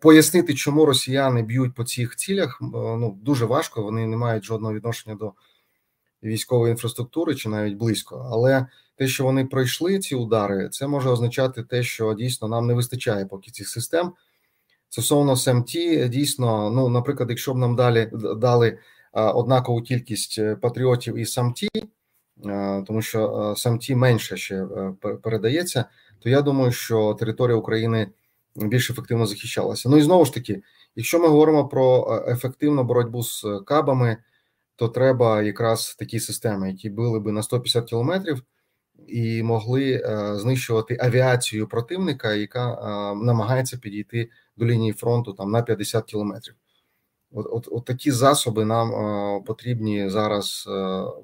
[0.00, 3.82] пояснити, чому росіяни б'ють по цих цілях, ну дуже важко.
[3.82, 5.32] Вони не мають жодного відношення до
[6.22, 8.28] військової інфраструктури чи навіть близько.
[8.32, 12.74] Але те, що вони пройшли ці удари, це може означати те, що дійсно нам не
[12.74, 14.12] вистачає поки цих систем.
[14.88, 15.72] Стосовно СМТ,
[16.08, 18.78] дійсно, ну, наприклад, якщо б нам далі дали
[19.12, 21.86] однакову кількість е, патріотів і САМТі, Е,
[22.86, 25.84] тому що е, сам ті менше ще е, передається,
[26.18, 28.08] то я думаю, що територія України
[28.56, 29.88] більш ефективно захищалася.
[29.88, 30.62] Ну і знову ж таки,
[30.96, 34.16] якщо ми говоримо про ефективну боротьбу з кабами,
[34.76, 38.42] то треба якраз такі системи, які били би на 150 кілометрів
[39.08, 40.02] і могли
[40.36, 42.74] знищувати авіацію противника, яка
[43.14, 46.54] намагається підійти до лінії фронту там на 50 кілометрів.
[47.32, 48.90] От, от, от такі засоби нам
[49.44, 50.68] потрібні зараз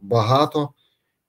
[0.02, 0.68] багато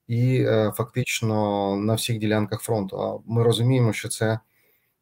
[0.10, 3.02] і е, фактично на всіх ділянках фронту.
[3.02, 4.40] А ми розуміємо, що це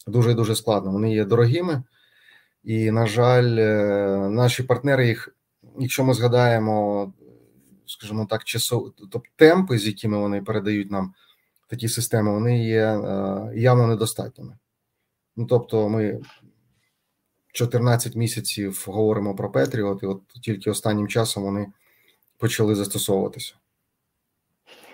[0.07, 0.91] дуже дуже складно.
[0.91, 1.83] Вони є дорогими,
[2.63, 5.35] і, на жаль, е, наші партнери їх,
[5.79, 7.13] якщо ми згадаємо,
[7.85, 11.13] скажімо так, часов, тобто темпи, з якими вони передають нам
[11.67, 14.57] такі системи, вони є е, явно недостатніми.
[15.35, 16.19] Ну тобто, ми
[17.53, 21.67] 14 місяців говоримо про Петріот, і от тільки останнім часом вони
[22.37, 23.55] почали застосовуватися.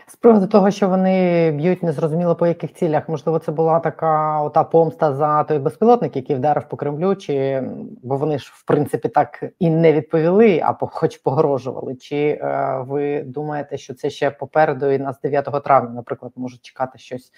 [0.08, 4.63] З приводу того, що вони б'ють незрозуміло по яких цілях, можливо, це була така ота
[4.63, 7.63] помста за той безпілотник, який вдарив по Кремлю, чи
[8.04, 11.96] бо вони ж в принципі так і не відповіли, а хоч погрожували.
[11.96, 17.00] Чи е, ви думаєте, що це ще попереду, і нас 9 травня, наприклад, можуть чекати
[17.00, 17.32] щось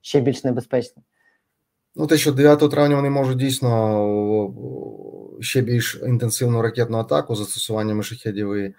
[0.00, 1.02] ще більш небезпечне?
[1.96, 4.54] Ну, те, що 9 травня вони можуть дійсно
[5.40, 8.74] ще більш інтенсивну ракетну атаку застосуванням шахедів і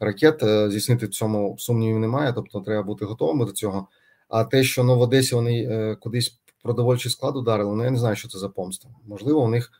[0.00, 0.42] ракет.
[0.42, 3.88] Е, здійснити в цьому сумнівів немає, тобто треба бути готовими до цього.
[4.28, 7.98] А те, що ну, в Одесі вони е, кудись продовольчий склад ударили, ну я не
[7.98, 8.88] знаю, що це за помста.
[9.06, 9.70] Можливо, у них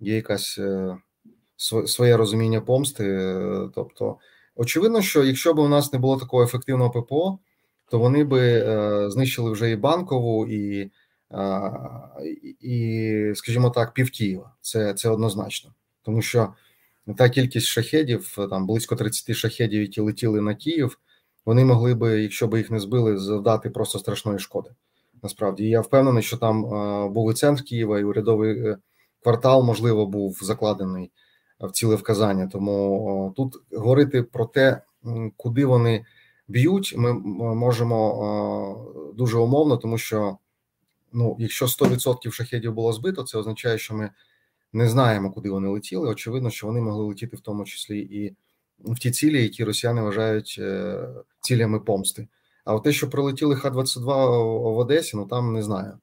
[0.00, 0.96] є якась е,
[1.86, 3.34] своє розуміння помсти.
[3.74, 4.16] Тобто,
[4.56, 7.38] очевидно, що якщо б у нас не було такого ефективного ППО,
[7.90, 8.64] то вони би
[9.10, 10.90] знищили вже і банкову, і,
[12.60, 14.54] і скажімо так, пів Києва.
[14.60, 15.74] Це, Це однозначно.
[16.02, 16.52] тому що
[17.16, 20.98] та кількість шахедів, там близько 30 шахедів, які летіли на Київ,
[21.46, 24.70] вони могли би, якщо б їх не збили, завдати просто страшної шкоди.
[25.22, 26.62] Насправді я впевнений, що там
[27.12, 28.78] був і центр Києва, і урядовий е,
[29.22, 31.10] квартал, можливо, був закладений
[31.60, 32.46] в ціле вказання.
[32.52, 34.82] Тому тут говорити про те,
[35.36, 36.04] куди вони
[36.48, 37.12] б'ють, ми
[37.54, 40.38] можемо дуже умовно, тому що
[41.12, 44.10] ну, якщо 100% шахедів було збито, це означає, що ми
[44.72, 46.08] не знаємо, куди вони летіли.
[46.08, 48.36] Очевидно, що вони могли летіти в тому числі і
[48.78, 50.98] в ті цілі, які росіяни вважають е,
[51.40, 52.28] цілями помсти.
[52.64, 54.04] А от те, що прилетіли Х-22
[54.74, 55.98] в Одесі, ну там не знаю,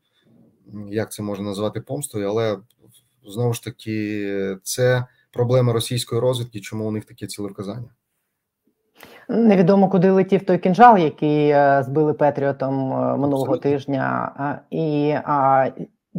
[0.89, 2.58] як це можна назвати помстою, але
[3.25, 7.89] знову ж таки, це проблема російської розвідки, чому у них таке цілевказання.
[9.30, 13.71] Невідомо, куди летів той кінжал, який е, збили Петріотом е, минулого Абсолютно.
[13.71, 14.62] тижня.
[14.69, 15.67] І а,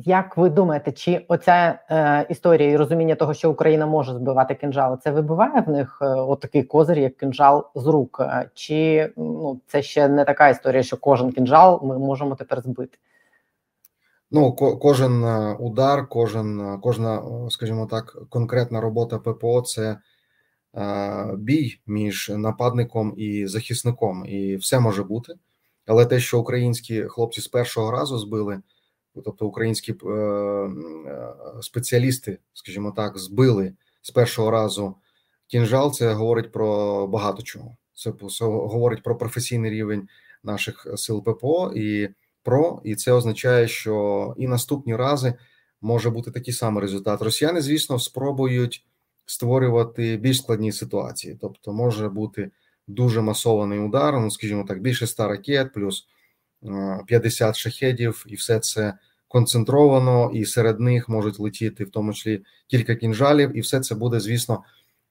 [0.04, 4.98] як ви думаєте, чи оця е, історія і розуміння того, що Україна може збивати кинжали,
[5.04, 8.20] це вибиває в них е, отакий козир, як кинжал з рук?
[8.20, 12.98] Е, чи ну це ще не така історія, що кожен кинжал ми можемо тепер збити?
[14.30, 19.98] Ну, ко кожен е, удар, кожен кожна, скажімо так, конкретна робота ППО це
[20.76, 25.35] е, бій між нападником і захисником, і все може бути.
[25.87, 28.61] Але те, що українські хлопці з першого разу збили
[29.24, 34.94] тобто українські е, е, спеціалісти, скажімо так, збили з першого разу
[35.46, 35.92] кінжал.
[35.92, 37.76] Це говорить про багато чого.
[37.94, 40.09] Це говорить про професійний рівень
[40.42, 42.09] наших сил ППО і
[42.42, 45.35] ПРО, і це означає, що і наступні рази
[45.81, 47.22] може бути такий самий результат.
[47.22, 48.87] Росіяни, звісно, спробують
[49.26, 52.50] створювати більш складні ситуації, тобто може бути
[52.87, 54.20] дуже масований удар.
[54.20, 56.07] Ну, скажімо так, більше ста ракет, плюс
[57.07, 58.95] 50 е, шахедів, і все це
[59.29, 64.21] концентровано, і серед них можуть летіти в тому числі кілька кінжалів, і все це буде,
[64.21, 64.62] звісно,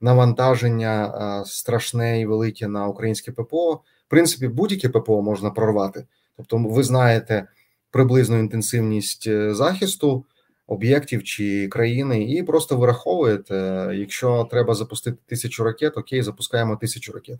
[0.01, 3.73] навантаження е, страшне і велике на українське ППО.
[3.73, 6.05] В принципі, будь-яке ППО можна прорвати.
[6.37, 7.47] Тобто, ви знаєте
[7.91, 10.25] приблизну інтенсивність е, захисту
[10.67, 17.39] об'єктів чи країни, і просто вираховуєте, якщо треба запустити тисячу ракет, окей, запускаємо тисячу ракет.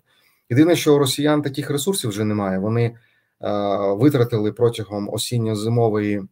[0.50, 2.58] Єдине, що у росіян таких ресурсів вже немає.
[2.58, 2.96] Вони
[3.96, 6.22] витратили протягом осінньо-зимової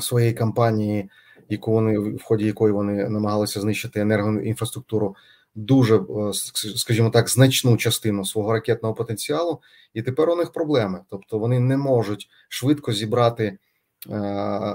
[0.00, 1.10] своєї кампанії,
[1.48, 5.16] яку вони в ході якої вони намагалися знищити енергоінфраструктуру,
[5.54, 6.32] дуже е,
[6.76, 9.60] скажімо так, значну частину свого ракетного потенціалу,
[9.94, 11.00] і тепер у них проблеми.
[11.10, 13.58] Тобто вони не можуть швидко зібрати
[14.10, 14.74] е,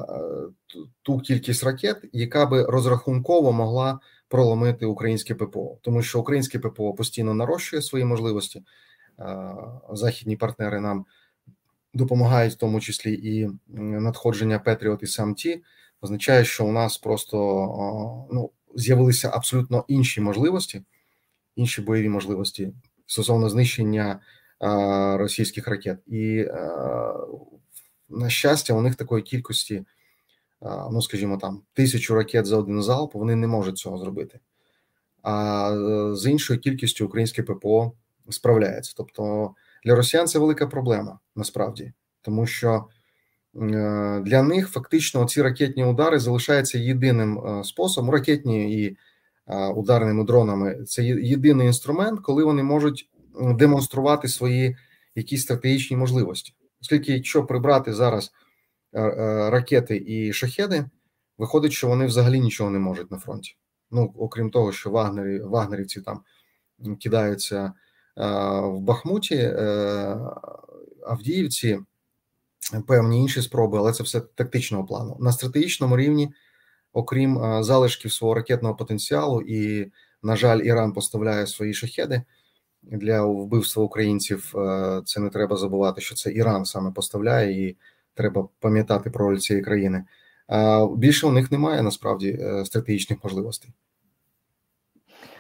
[1.02, 7.34] ту кількість ракет, яка би розрахунково могла проломити українське ППО, тому що українське ППО постійно
[7.34, 8.64] нарощує свої можливості.
[9.20, 9.56] Е,
[9.94, 11.06] західні партнери нам
[11.94, 15.64] допомагають в тому числі і надходження Петріот і ті,
[16.02, 17.38] означає, що у нас просто
[18.32, 20.84] ну з'явилися абсолютно інші можливості,
[21.56, 22.74] інші бойові можливості
[23.06, 24.20] стосовно знищення
[25.18, 26.46] російських ракет, і
[28.10, 29.86] на щастя, у них такої кількості,
[30.92, 34.40] ну скажімо, там тисячу ракет за один залп, вони не можуть цього зробити.
[35.22, 37.92] А з іншою кількістю українське ППО
[38.30, 39.54] справляється, тобто.
[39.88, 42.86] Для росіян це велика проблема насправді, тому що
[43.56, 48.10] е, для них фактично ці ракетні удари залишаються єдиним е, способом.
[48.10, 48.98] Ракетні і
[49.48, 54.78] е, ударними дронами це єдиний інструмент, коли вони можуть демонструвати свої
[55.16, 56.54] якісь стратегічні можливості.
[56.82, 58.32] Оскільки, якщо прибрати зараз
[59.52, 60.86] ракети і шахеди,
[61.38, 63.58] виходить, що вони взагалі нічого не можуть на фронті.
[63.92, 66.22] Ну окрім того, що вагнері, вагнерівці там
[67.00, 67.74] кидаються.
[68.18, 70.18] Е, в Бахмуті, е,
[71.08, 71.80] Авдіївці,
[72.88, 75.18] певні інші спроби, але це все тактичного плану.
[75.20, 76.34] На стратегічному рівні,
[76.94, 79.92] окрім е, залишків свого ракетного потенціалу, і,
[80.24, 82.22] на жаль, Іран поставляє свої шахеди
[82.82, 84.54] для вбивства українців.
[85.06, 87.78] Це не треба забувати, що це Іран саме поставляє, і
[88.14, 90.04] треба пам'ятати про роль цієї країни.
[90.98, 93.72] Більше у них немає насправді стратегічних можливостей.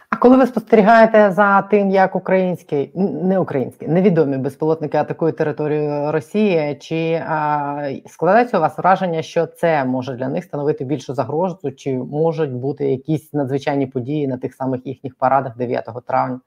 [0.09, 6.77] А коли ви спостерігаєте за тим, як українські не українські невідомі безпілотники атакують територію Росії,
[6.81, 11.93] чи а, складається у вас враження, що це може для них становити більшу загрозу, чи
[11.93, 16.39] можуть бути якісь надзвичайні події на тих самих їхніх парадах 9 травня?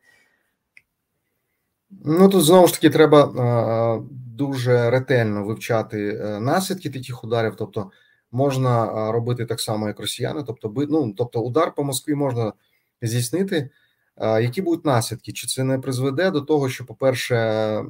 [2.05, 4.01] Ну тут знову ж таки треба а,
[4.37, 7.91] дуже ретельно вивчати е, наслідки таких ударів, тобто
[8.32, 12.53] можна робити так само, як росіяни, тобто ну, тобто удар по Москві можна
[13.03, 13.70] здійснити.
[14.20, 15.32] Які будуть наслідки?
[15.32, 17.84] Чи це не призведе до того, що, по-перше,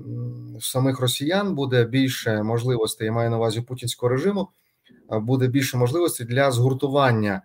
[0.61, 4.48] самих росіян буде більше можливостей, я маю на увазі путінського режиму,
[5.11, 7.42] буде більше можливостей для згуртування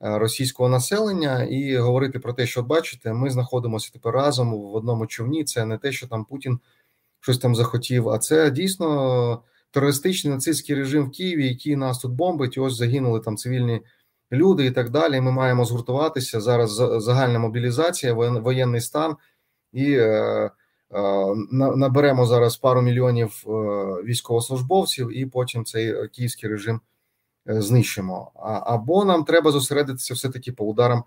[0.00, 5.44] російського населення і говорити про те, що бачите, ми знаходимося тепер разом в одному човні.
[5.44, 6.58] Це не те, що там Путін
[7.20, 12.56] щось там захотів, а це дійсно терористичний нацистський режим в Києві, який нас тут бомбить.
[12.56, 13.80] І ось загинули там цивільні
[14.32, 15.20] люди і так далі.
[15.20, 16.70] Ми маємо згуртуватися зараз.
[17.04, 19.16] Загальна мобілізація, воєнний стан
[19.72, 20.50] і е, е,
[21.52, 23.50] наберемо зараз пару мільйонів е,
[24.04, 26.80] військовослужбовців, і потім цей київський режим
[27.46, 28.32] знищимо.
[28.66, 31.04] Або нам треба зосередитися все таки по ударам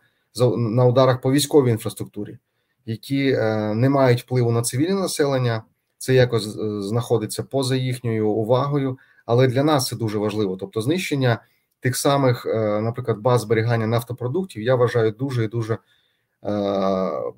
[0.57, 2.38] на ударах по військовій інфраструктурі,
[2.86, 3.32] які
[3.76, 5.63] не мають впливу на цивільне населення.
[5.97, 6.43] Це якось
[6.80, 10.57] знаходиться поза їхньою увагою, але для нас це дуже важливо.
[10.57, 11.39] Тобто, знищення
[11.84, 12.45] тих самих,
[12.81, 15.77] наприклад, баз зберігання нафтопродуктів, я вважаю дуже і дуже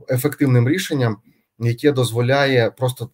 [0.10, 1.18] ефективним рішенням,
[1.60, 3.10] яке дозволяє просто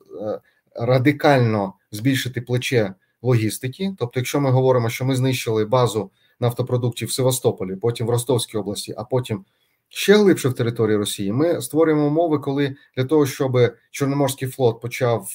[0.76, 3.96] радикально збільшити плече логістики.
[4.00, 8.94] Тобто, якщо ми говоримо, що ми знищили базу нафтопродуктів в Севастополі, потім в Ростовській області,
[8.98, 9.46] а потім
[9.90, 13.58] ще глибше в території Росії, ми створюємо умови, коли для того, щоб
[13.92, 15.28] Чорноморський флот почав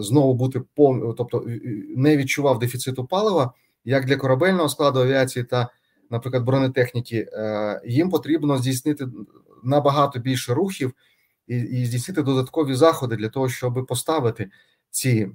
[0.00, 1.14] знову бути пов...
[1.16, 1.44] тобто
[1.96, 3.52] не відчував дефіциту палива,
[3.88, 5.68] як для корабельного складу авіації та,
[6.10, 7.28] наприклад, бронетехніки,
[7.86, 9.06] їм потрібно здійснити
[9.64, 10.92] набагато більше рухів
[11.46, 14.50] і, і здійснити додаткові заходи для того, щоб поставити
[14.90, 15.28] ці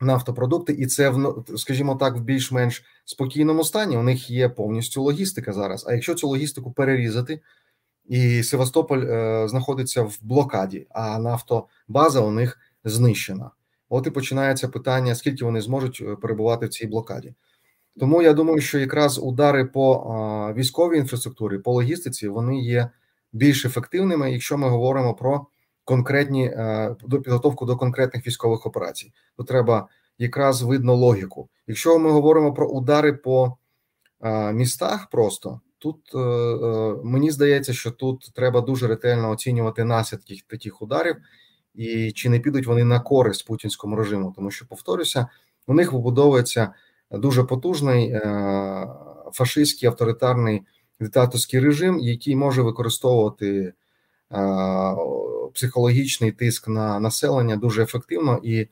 [0.00, 1.14] нафтопродукти, і це
[1.56, 3.96] скажімо так, в більш-менш спокійному стані.
[3.96, 5.86] У них є повністю логістика зараз.
[5.88, 7.40] А якщо цю логістику перерізати,
[8.08, 13.50] і Севастополь е, знаходиться в блокаді, а нафтобаза у них знищена.
[13.88, 17.34] От і починається питання: скільки вони зможуть е, перебувати в цій блокаді.
[18.00, 22.90] Тому я думаю, що якраз удари по військовій інфраструктурі, по логістиці, вони є
[23.32, 25.46] більш ефективними, якщо ми говоримо про
[25.84, 29.12] конкретні е, до підготовку до конкретних військових операцій.
[29.36, 29.88] То треба
[30.18, 31.48] якраз видно логіку.
[31.66, 33.56] Якщо ми говоримо про удари по
[34.20, 36.18] е, містах, просто тут е,
[37.04, 41.16] мені здається, що тут треба дуже ретельно оцінювати наслідки таких ударів,
[41.74, 45.28] і чи не підуть вони на користь путінському режиму, тому що повторюся,
[45.66, 46.72] у них вибудовується
[47.10, 48.20] дуже потужний
[49.32, 50.62] фашистський авторитарний
[51.00, 53.72] диктаторський режим, який може використовувати
[55.54, 58.68] психологічний тиск на населення дуже ефективно, і е,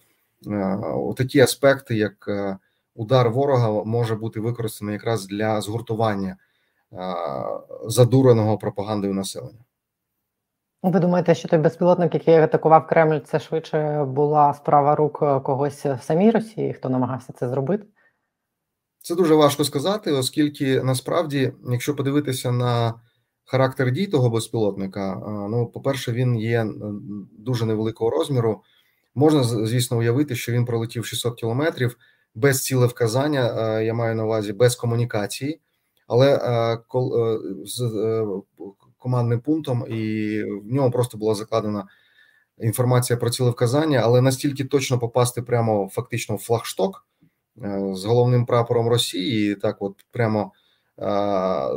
[1.16, 2.56] такі аспекти, як е,
[2.94, 6.36] удар ворога, може бути використаний якраз для згуртування
[6.92, 6.96] е,
[7.86, 9.58] задуреного пропагандою населення.
[10.82, 15.98] Ви думаєте, що той безпілотник, який атакував Кремль, це швидше була справа рук когось в
[16.02, 17.86] самій Росії, хто намагався це зробити?
[19.06, 22.94] Це дуже важко сказати, оскільки насправді, якщо подивитися на
[23.44, 25.22] характер дій того безпілотника.
[25.50, 26.66] Ну, по-перше, він є
[27.38, 28.62] дуже невеликого розміру.
[29.14, 31.96] Можна звісно уявити, що він пролетів 600 кілометрів
[32.34, 35.60] без цілевказання, я маю на увазі без комунікації,
[36.06, 36.78] але е,
[37.64, 38.26] з е,
[38.98, 41.86] командним пунктом, і в ньому просто була закладена
[42.58, 47.15] інформація про цілевказання, але настільки точно попасти прямо фактично в флагшток е,
[47.92, 50.52] з головним прапором Росії, так от прямо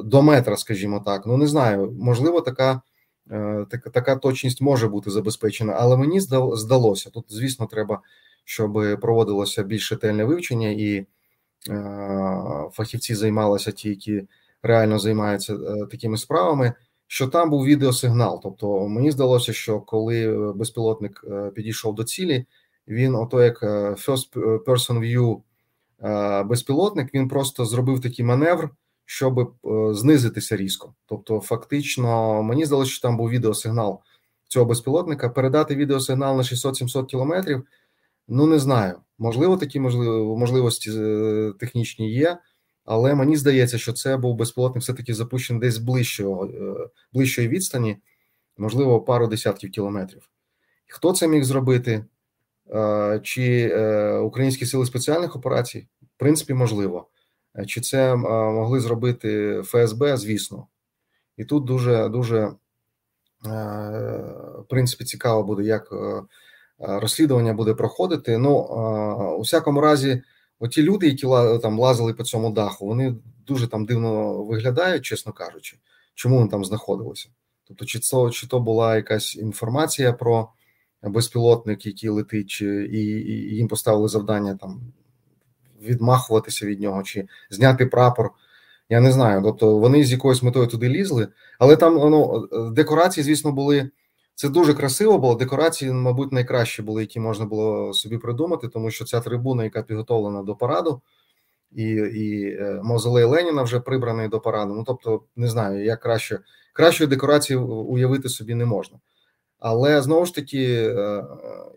[0.03, 1.25] до метра, скажімо так.
[1.25, 2.82] Ну не знаю, можливо, така
[3.32, 6.19] е, така, така точність може бути забезпечена, але мені
[6.53, 7.09] здалося.
[7.09, 8.01] Тут, звісно, треба,
[8.43, 11.05] щоб проводилося більш ретельне вивчення, і е,
[12.71, 14.27] фахівці займалися ті, які
[14.63, 16.73] реально займаються е, такими справами.
[17.07, 21.25] Що там був відеосигнал, тобто мені здалося, що коли безпілотник
[21.55, 22.45] підійшов до цілі,
[22.88, 24.34] він ото як first
[24.65, 25.41] person view
[26.45, 28.69] безпілотник, він просто зробив такий маневр,
[29.05, 30.93] щоб е, знизитися різко.
[31.05, 34.01] Тобто, фактично, мені здалося, що там був відеосигнал
[34.47, 35.29] цього безпілотника.
[35.29, 37.63] Передати відеосигнал на 600-700 кілометрів.
[38.27, 38.95] Ну не знаю.
[39.17, 42.37] Можливо, такі можливості е, технічні є,
[42.85, 47.97] але мені здається, що це був безпілотник, все таки запущений десь ближчого е, ближчої відстані,
[48.57, 50.29] можливо, пару десятків кілометрів.
[50.87, 52.05] Хто це міг зробити?
[53.24, 53.76] Чи
[54.24, 55.88] українські сили спеціальних операцій?
[56.01, 57.07] В принципі, можливо.
[57.57, 60.17] Е, чи це могли зробити ФСБ?
[60.17, 60.67] Звісно,
[61.38, 62.51] і тут дуже дуже е,
[64.59, 66.24] в принципі цікаво буде, як е,
[66.78, 68.38] розслідування буде проходити.
[68.38, 68.55] Ну
[69.38, 70.22] у всякому разі,
[70.59, 71.28] оті люди, які
[71.61, 73.15] там лазили по цьому даху, вони
[73.47, 75.78] дуже там дивно виглядають, чесно кажучи,
[76.15, 77.30] чому вони там знаходилися.
[77.63, 80.49] Тобто, чи це чи то була якась інформація про
[81.03, 82.97] безпілотник, який летить, і,
[83.55, 84.81] їм поставили завдання там
[85.81, 88.31] відмахуватися від нього чи зняти прапор.
[88.89, 89.41] Я не знаю.
[89.43, 91.27] Тобто вони з якоюсь метою туди лізли,
[91.59, 93.89] але там ну, декорації, звісно, були.
[94.35, 95.35] Це дуже красиво було.
[95.35, 100.43] Декорації, мабуть, найкращі були, які можна було собі придумати, тому що ця трибуна, яка підготовлена
[100.43, 101.01] до параду,
[101.71, 104.73] і і Мавзолей Леніна вже прибраний до параду.
[104.73, 106.39] Ну тобто, не знаю, як краще
[106.73, 108.99] кращої декорації уявити собі не можна.
[109.60, 110.95] Але знову ж таки,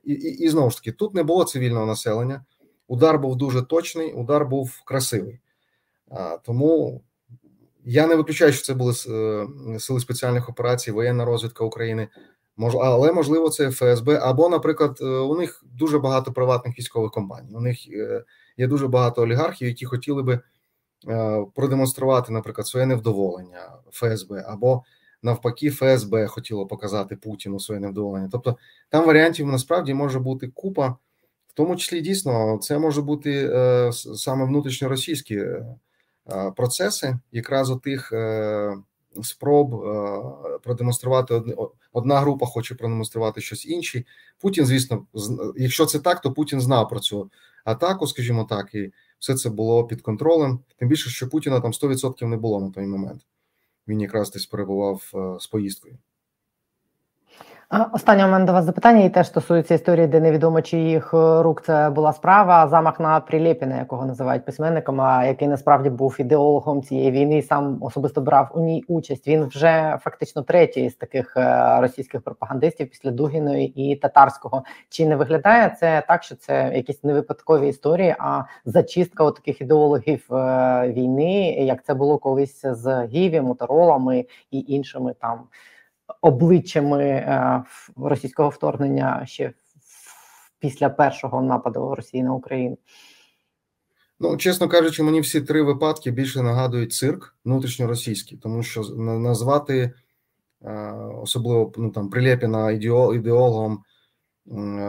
[0.04, 2.44] і, і, і знову ж таки, тут не було цивільного населення.
[2.88, 5.40] Удар був дуже точний, удар був красивий.
[6.42, 7.02] Тому
[7.84, 8.94] я не виключаю, що це були
[9.78, 12.08] сили спеціальних операцій, воєнна розвідка України.
[12.82, 14.18] але можливо, це ФСБ.
[14.22, 17.54] Або, наприклад, у них дуже багато приватних військових компаній.
[17.54, 17.88] У них
[18.56, 20.40] є дуже багато олігархів, які хотіли би
[21.08, 24.82] е, продемонструвати, наприклад, своє невдоволення ФСБ, або
[25.22, 28.28] навпаки, ФСБ хотіло показати Путіну своє невдоволення.
[28.32, 28.56] Тобто
[28.88, 30.88] там варіантів насправді може бути купа,
[31.48, 35.64] в тому числі дійсно це може бути е, саме внутрішньоросійські е,
[36.56, 38.12] процеси, якраз у тих.
[39.22, 39.84] Спроб
[40.62, 41.42] продемонструвати
[41.92, 44.04] одна група хоче продемонструвати щось інше.
[44.40, 45.06] Путін, звісно,
[45.56, 47.30] якщо це так, то Путін знав про цю
[47.64, 50.60] атаку, скажімо так, і все це було під контролем.
[50.76, 53.26] Тим більше, що Путіна там 100% не було на той момент.
[53.88, 55.98] Він якраз десь перебував е, з поїздкою.
[57.92, 61.62] Останнє у мене до вас запитання і теж стосується історії, де невідомо чиїх е, рук
[61.62, 62.68] це була справа.
[62.68, 67.78] Замах на Прилєпіна, якого називають письменником, а який насправді був ідеологом цієї війни, і сам
[67.80, 69.28] особисто брав у ній участь.
[69.28, 74.62] Він вже фактично третій з таких е, російських пропагандистів після Дугіної і татарського.
[74.88, 79.60] Чи не виглядає це так, що це якісь не випадкові історії, а зачистка от таких
[79.60, 85.40] ідеологів е, війни, як це було колись з Гіві, Моторолами і іншими там
[86.20, 87.62] обличчями е,
[87.96, 89.52] російського вторгнення ще
[90.58, 92.78] після першого нападу Росії на Україну?
[94.20, 99.92] Ну, чесно кажучи, мені всі три випадки більше нагадують цирк внутрішньоросійський, тому що назвати
[100.64, 100.92] е,
[101.22, 103.82] особливо ну там Прилєпіна ідеологом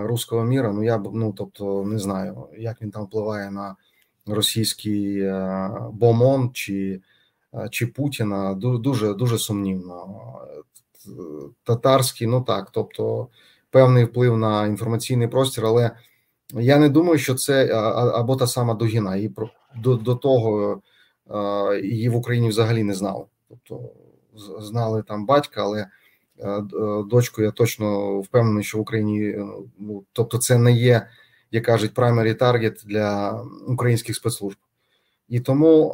[0.02, 3.76] руського міра, ну я б ну тобто не знаю, як він там впливає на
[4.26, 7.02] російський е, бомон чи
[7.72, 8.54] чи Путіна.
[8.54, 10.24] Дуже дуже сумнівно
[11.64, 13.28] татарський, ну так, тобто
[13.70, 15.92] певний вплив на інформаційний простір, але
[16.54, 17.74] я не думаю, що це
[18.14, 19.32] або та сама Дугіна, і
[19.76, 20.82] до, до того
[21.84, 23.26] її в Україні взагалі не знали.
[23.50, 23.90] Тобто
[24.60, 25.88] знали там батька, але
[27.06, 29.36] дочку я точно впевнений, що в Україні
[29.80, 31.08] ну тобто, це не є,
[31.52, 34.58] як кажуть, primary target для українських спецслужб.
[35.30, 35.90] І тому,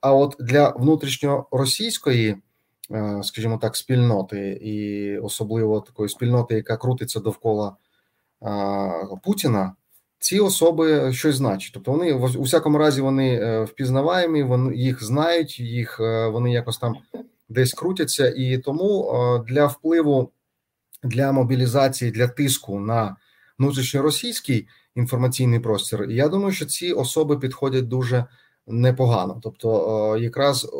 [0.00, 2.36] а от для внутрішньоросійської
[3.22, 7.76] скажімо так, спільноти, і особливо такої спільноти, яка крутиться довкола
[8.42, 8.48] е,
[9.24, 9.74] Путіна.
[10.18, 11.70] Ці особи щось значать.
[11.74, 15.98] Тобто вони у всякому разі вони е, впізнаваємі, вони їх знають, їх
[16.32, 16.96] вони якось там
[17.48, 19.14] десь крутяться, і тому
[19.48, 20.30] для впливу
[21.02, 23.16] для мобілізації, для тиску на
[23.58, 28.24] внутрішньоросійський інформаційний простір, я думаю, що ці особи підходять дуже
[28.66, 29.40] непогано.
[29.42, 30.70] Тобто, якраз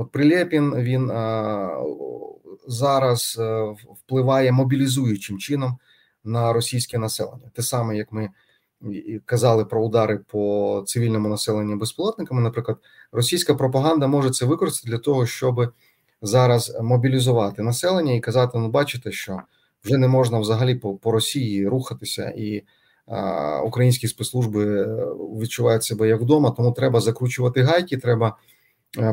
[0.00, 1.10] От Прилєпін він
[2.66, 5.78] зараз е, впливає мобілізуючим чином
[6.24, 7.50] на російське населення.
[7.54, 8.28] Те саме, як ми
[9.24, 12.40] казали про удари по цивільному населенню безпілотниками.
[12.40, 12.78] Наприклад,
[13.12, 15.72] російська пропаганда може це використати для того, щоб
[16.22, 19.40] зараз мобілізувати населення і казати: ну, бачите, що
[19.84, 22.62] вже не можна взагалі по, по Росії рухатися і.
[23.64, 24.86] Українські спецслужби е,
[25.40, 28.36] відчувають себе як вдома, тому треба закручувати гайки, треба Е,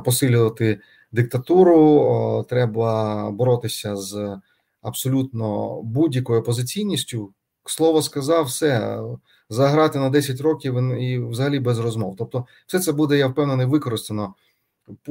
[0.06, 0.80] посилювати
[1.12, 4.38] диктатуру, треба боротися з
[4.82, 7.34] абсолютно будь-якою опозиційністю.
[7.66, 9.02] Слово сказав, все
[9.50, 12.16] заграти на 10 років і взагалі без розмов.
[12.18, 14.36] Тобто, все це буде, я впевнений, використано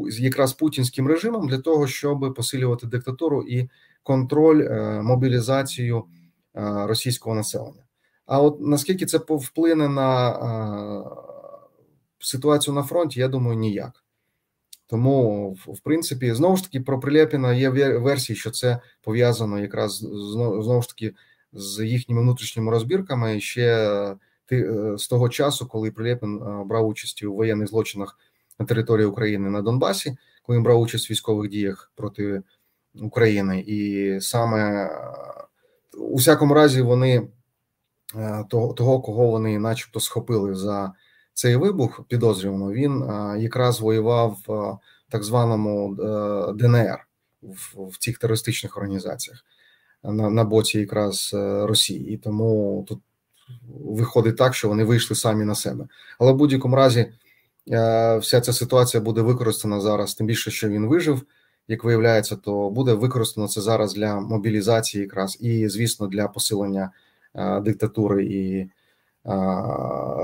[0.08, 3.70] якраз путінським режимом для того, щоб посилювати диктатуру і
[4.02, 6.04] контроль, е, мобілізацію
[6.56, 7.82] е, російського населення.
[8.26, 10.38] А от наскільки це вплине на
[12.18, 14.05] ситуацію на фронті, я думаю, ніяк.
[14.86, 19.96] Тому, в принципі, знову ж таки, про Прилєпіна є версії, що це пов'язано якраз
[20.62, 21.14] знову ж таки
[21.52, 23.40] з їхніми внутрішніми розбірками.
[23.40, 23.90] Ще
[24.52, 28.18] е, з того часу, коли Прилєпін е, брав участь у воєнних злочинах
[28.58, 32.42] на території України на Донбасі, коли він брав участь в військових діях проти
[33.02, 34.90] України, і саме е,
[35.98, 37.28] у всякому разі вони
[38.50, 40.92] того, кого вони, начебто, схопили за
[41.36, 43.04] цей вибух підозрювано, він
[43.42, 44.78] якраз воював в
[45.08, 47.06] так званому е, ДНР
[47.42, 49.44] в, в цих терористичних організаціях
[50.02, 53.00] на на боці якраз е, Росії, і тому тут
[53.68, 55.86] виходить так, що вони вийшли самі на себе.
[56.18, 57.12] Але в будь-якому разі
[57.70, 61.22] е, вся ця ситуація буде використана зараз, тим більше, що він вижив.
[61.68, 66.90] Як виявляється, то буде використано це зараз для мобілізації, якраз і, звісно, для посилення
[67.62, 68.70] диктатури і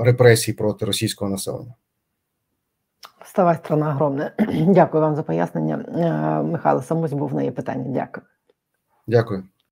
[0.03, 1.73] репресій проти російського населення.
[3.25, 4.31] Става страна огромна.
[4.67, 5.85] Дякую вам за пояснення.
[5.87, 7.85] Е, Михайло Самусь був на є питання.
[7.87, 8.25] Дякую.
[9.07, 9.43] Дякую.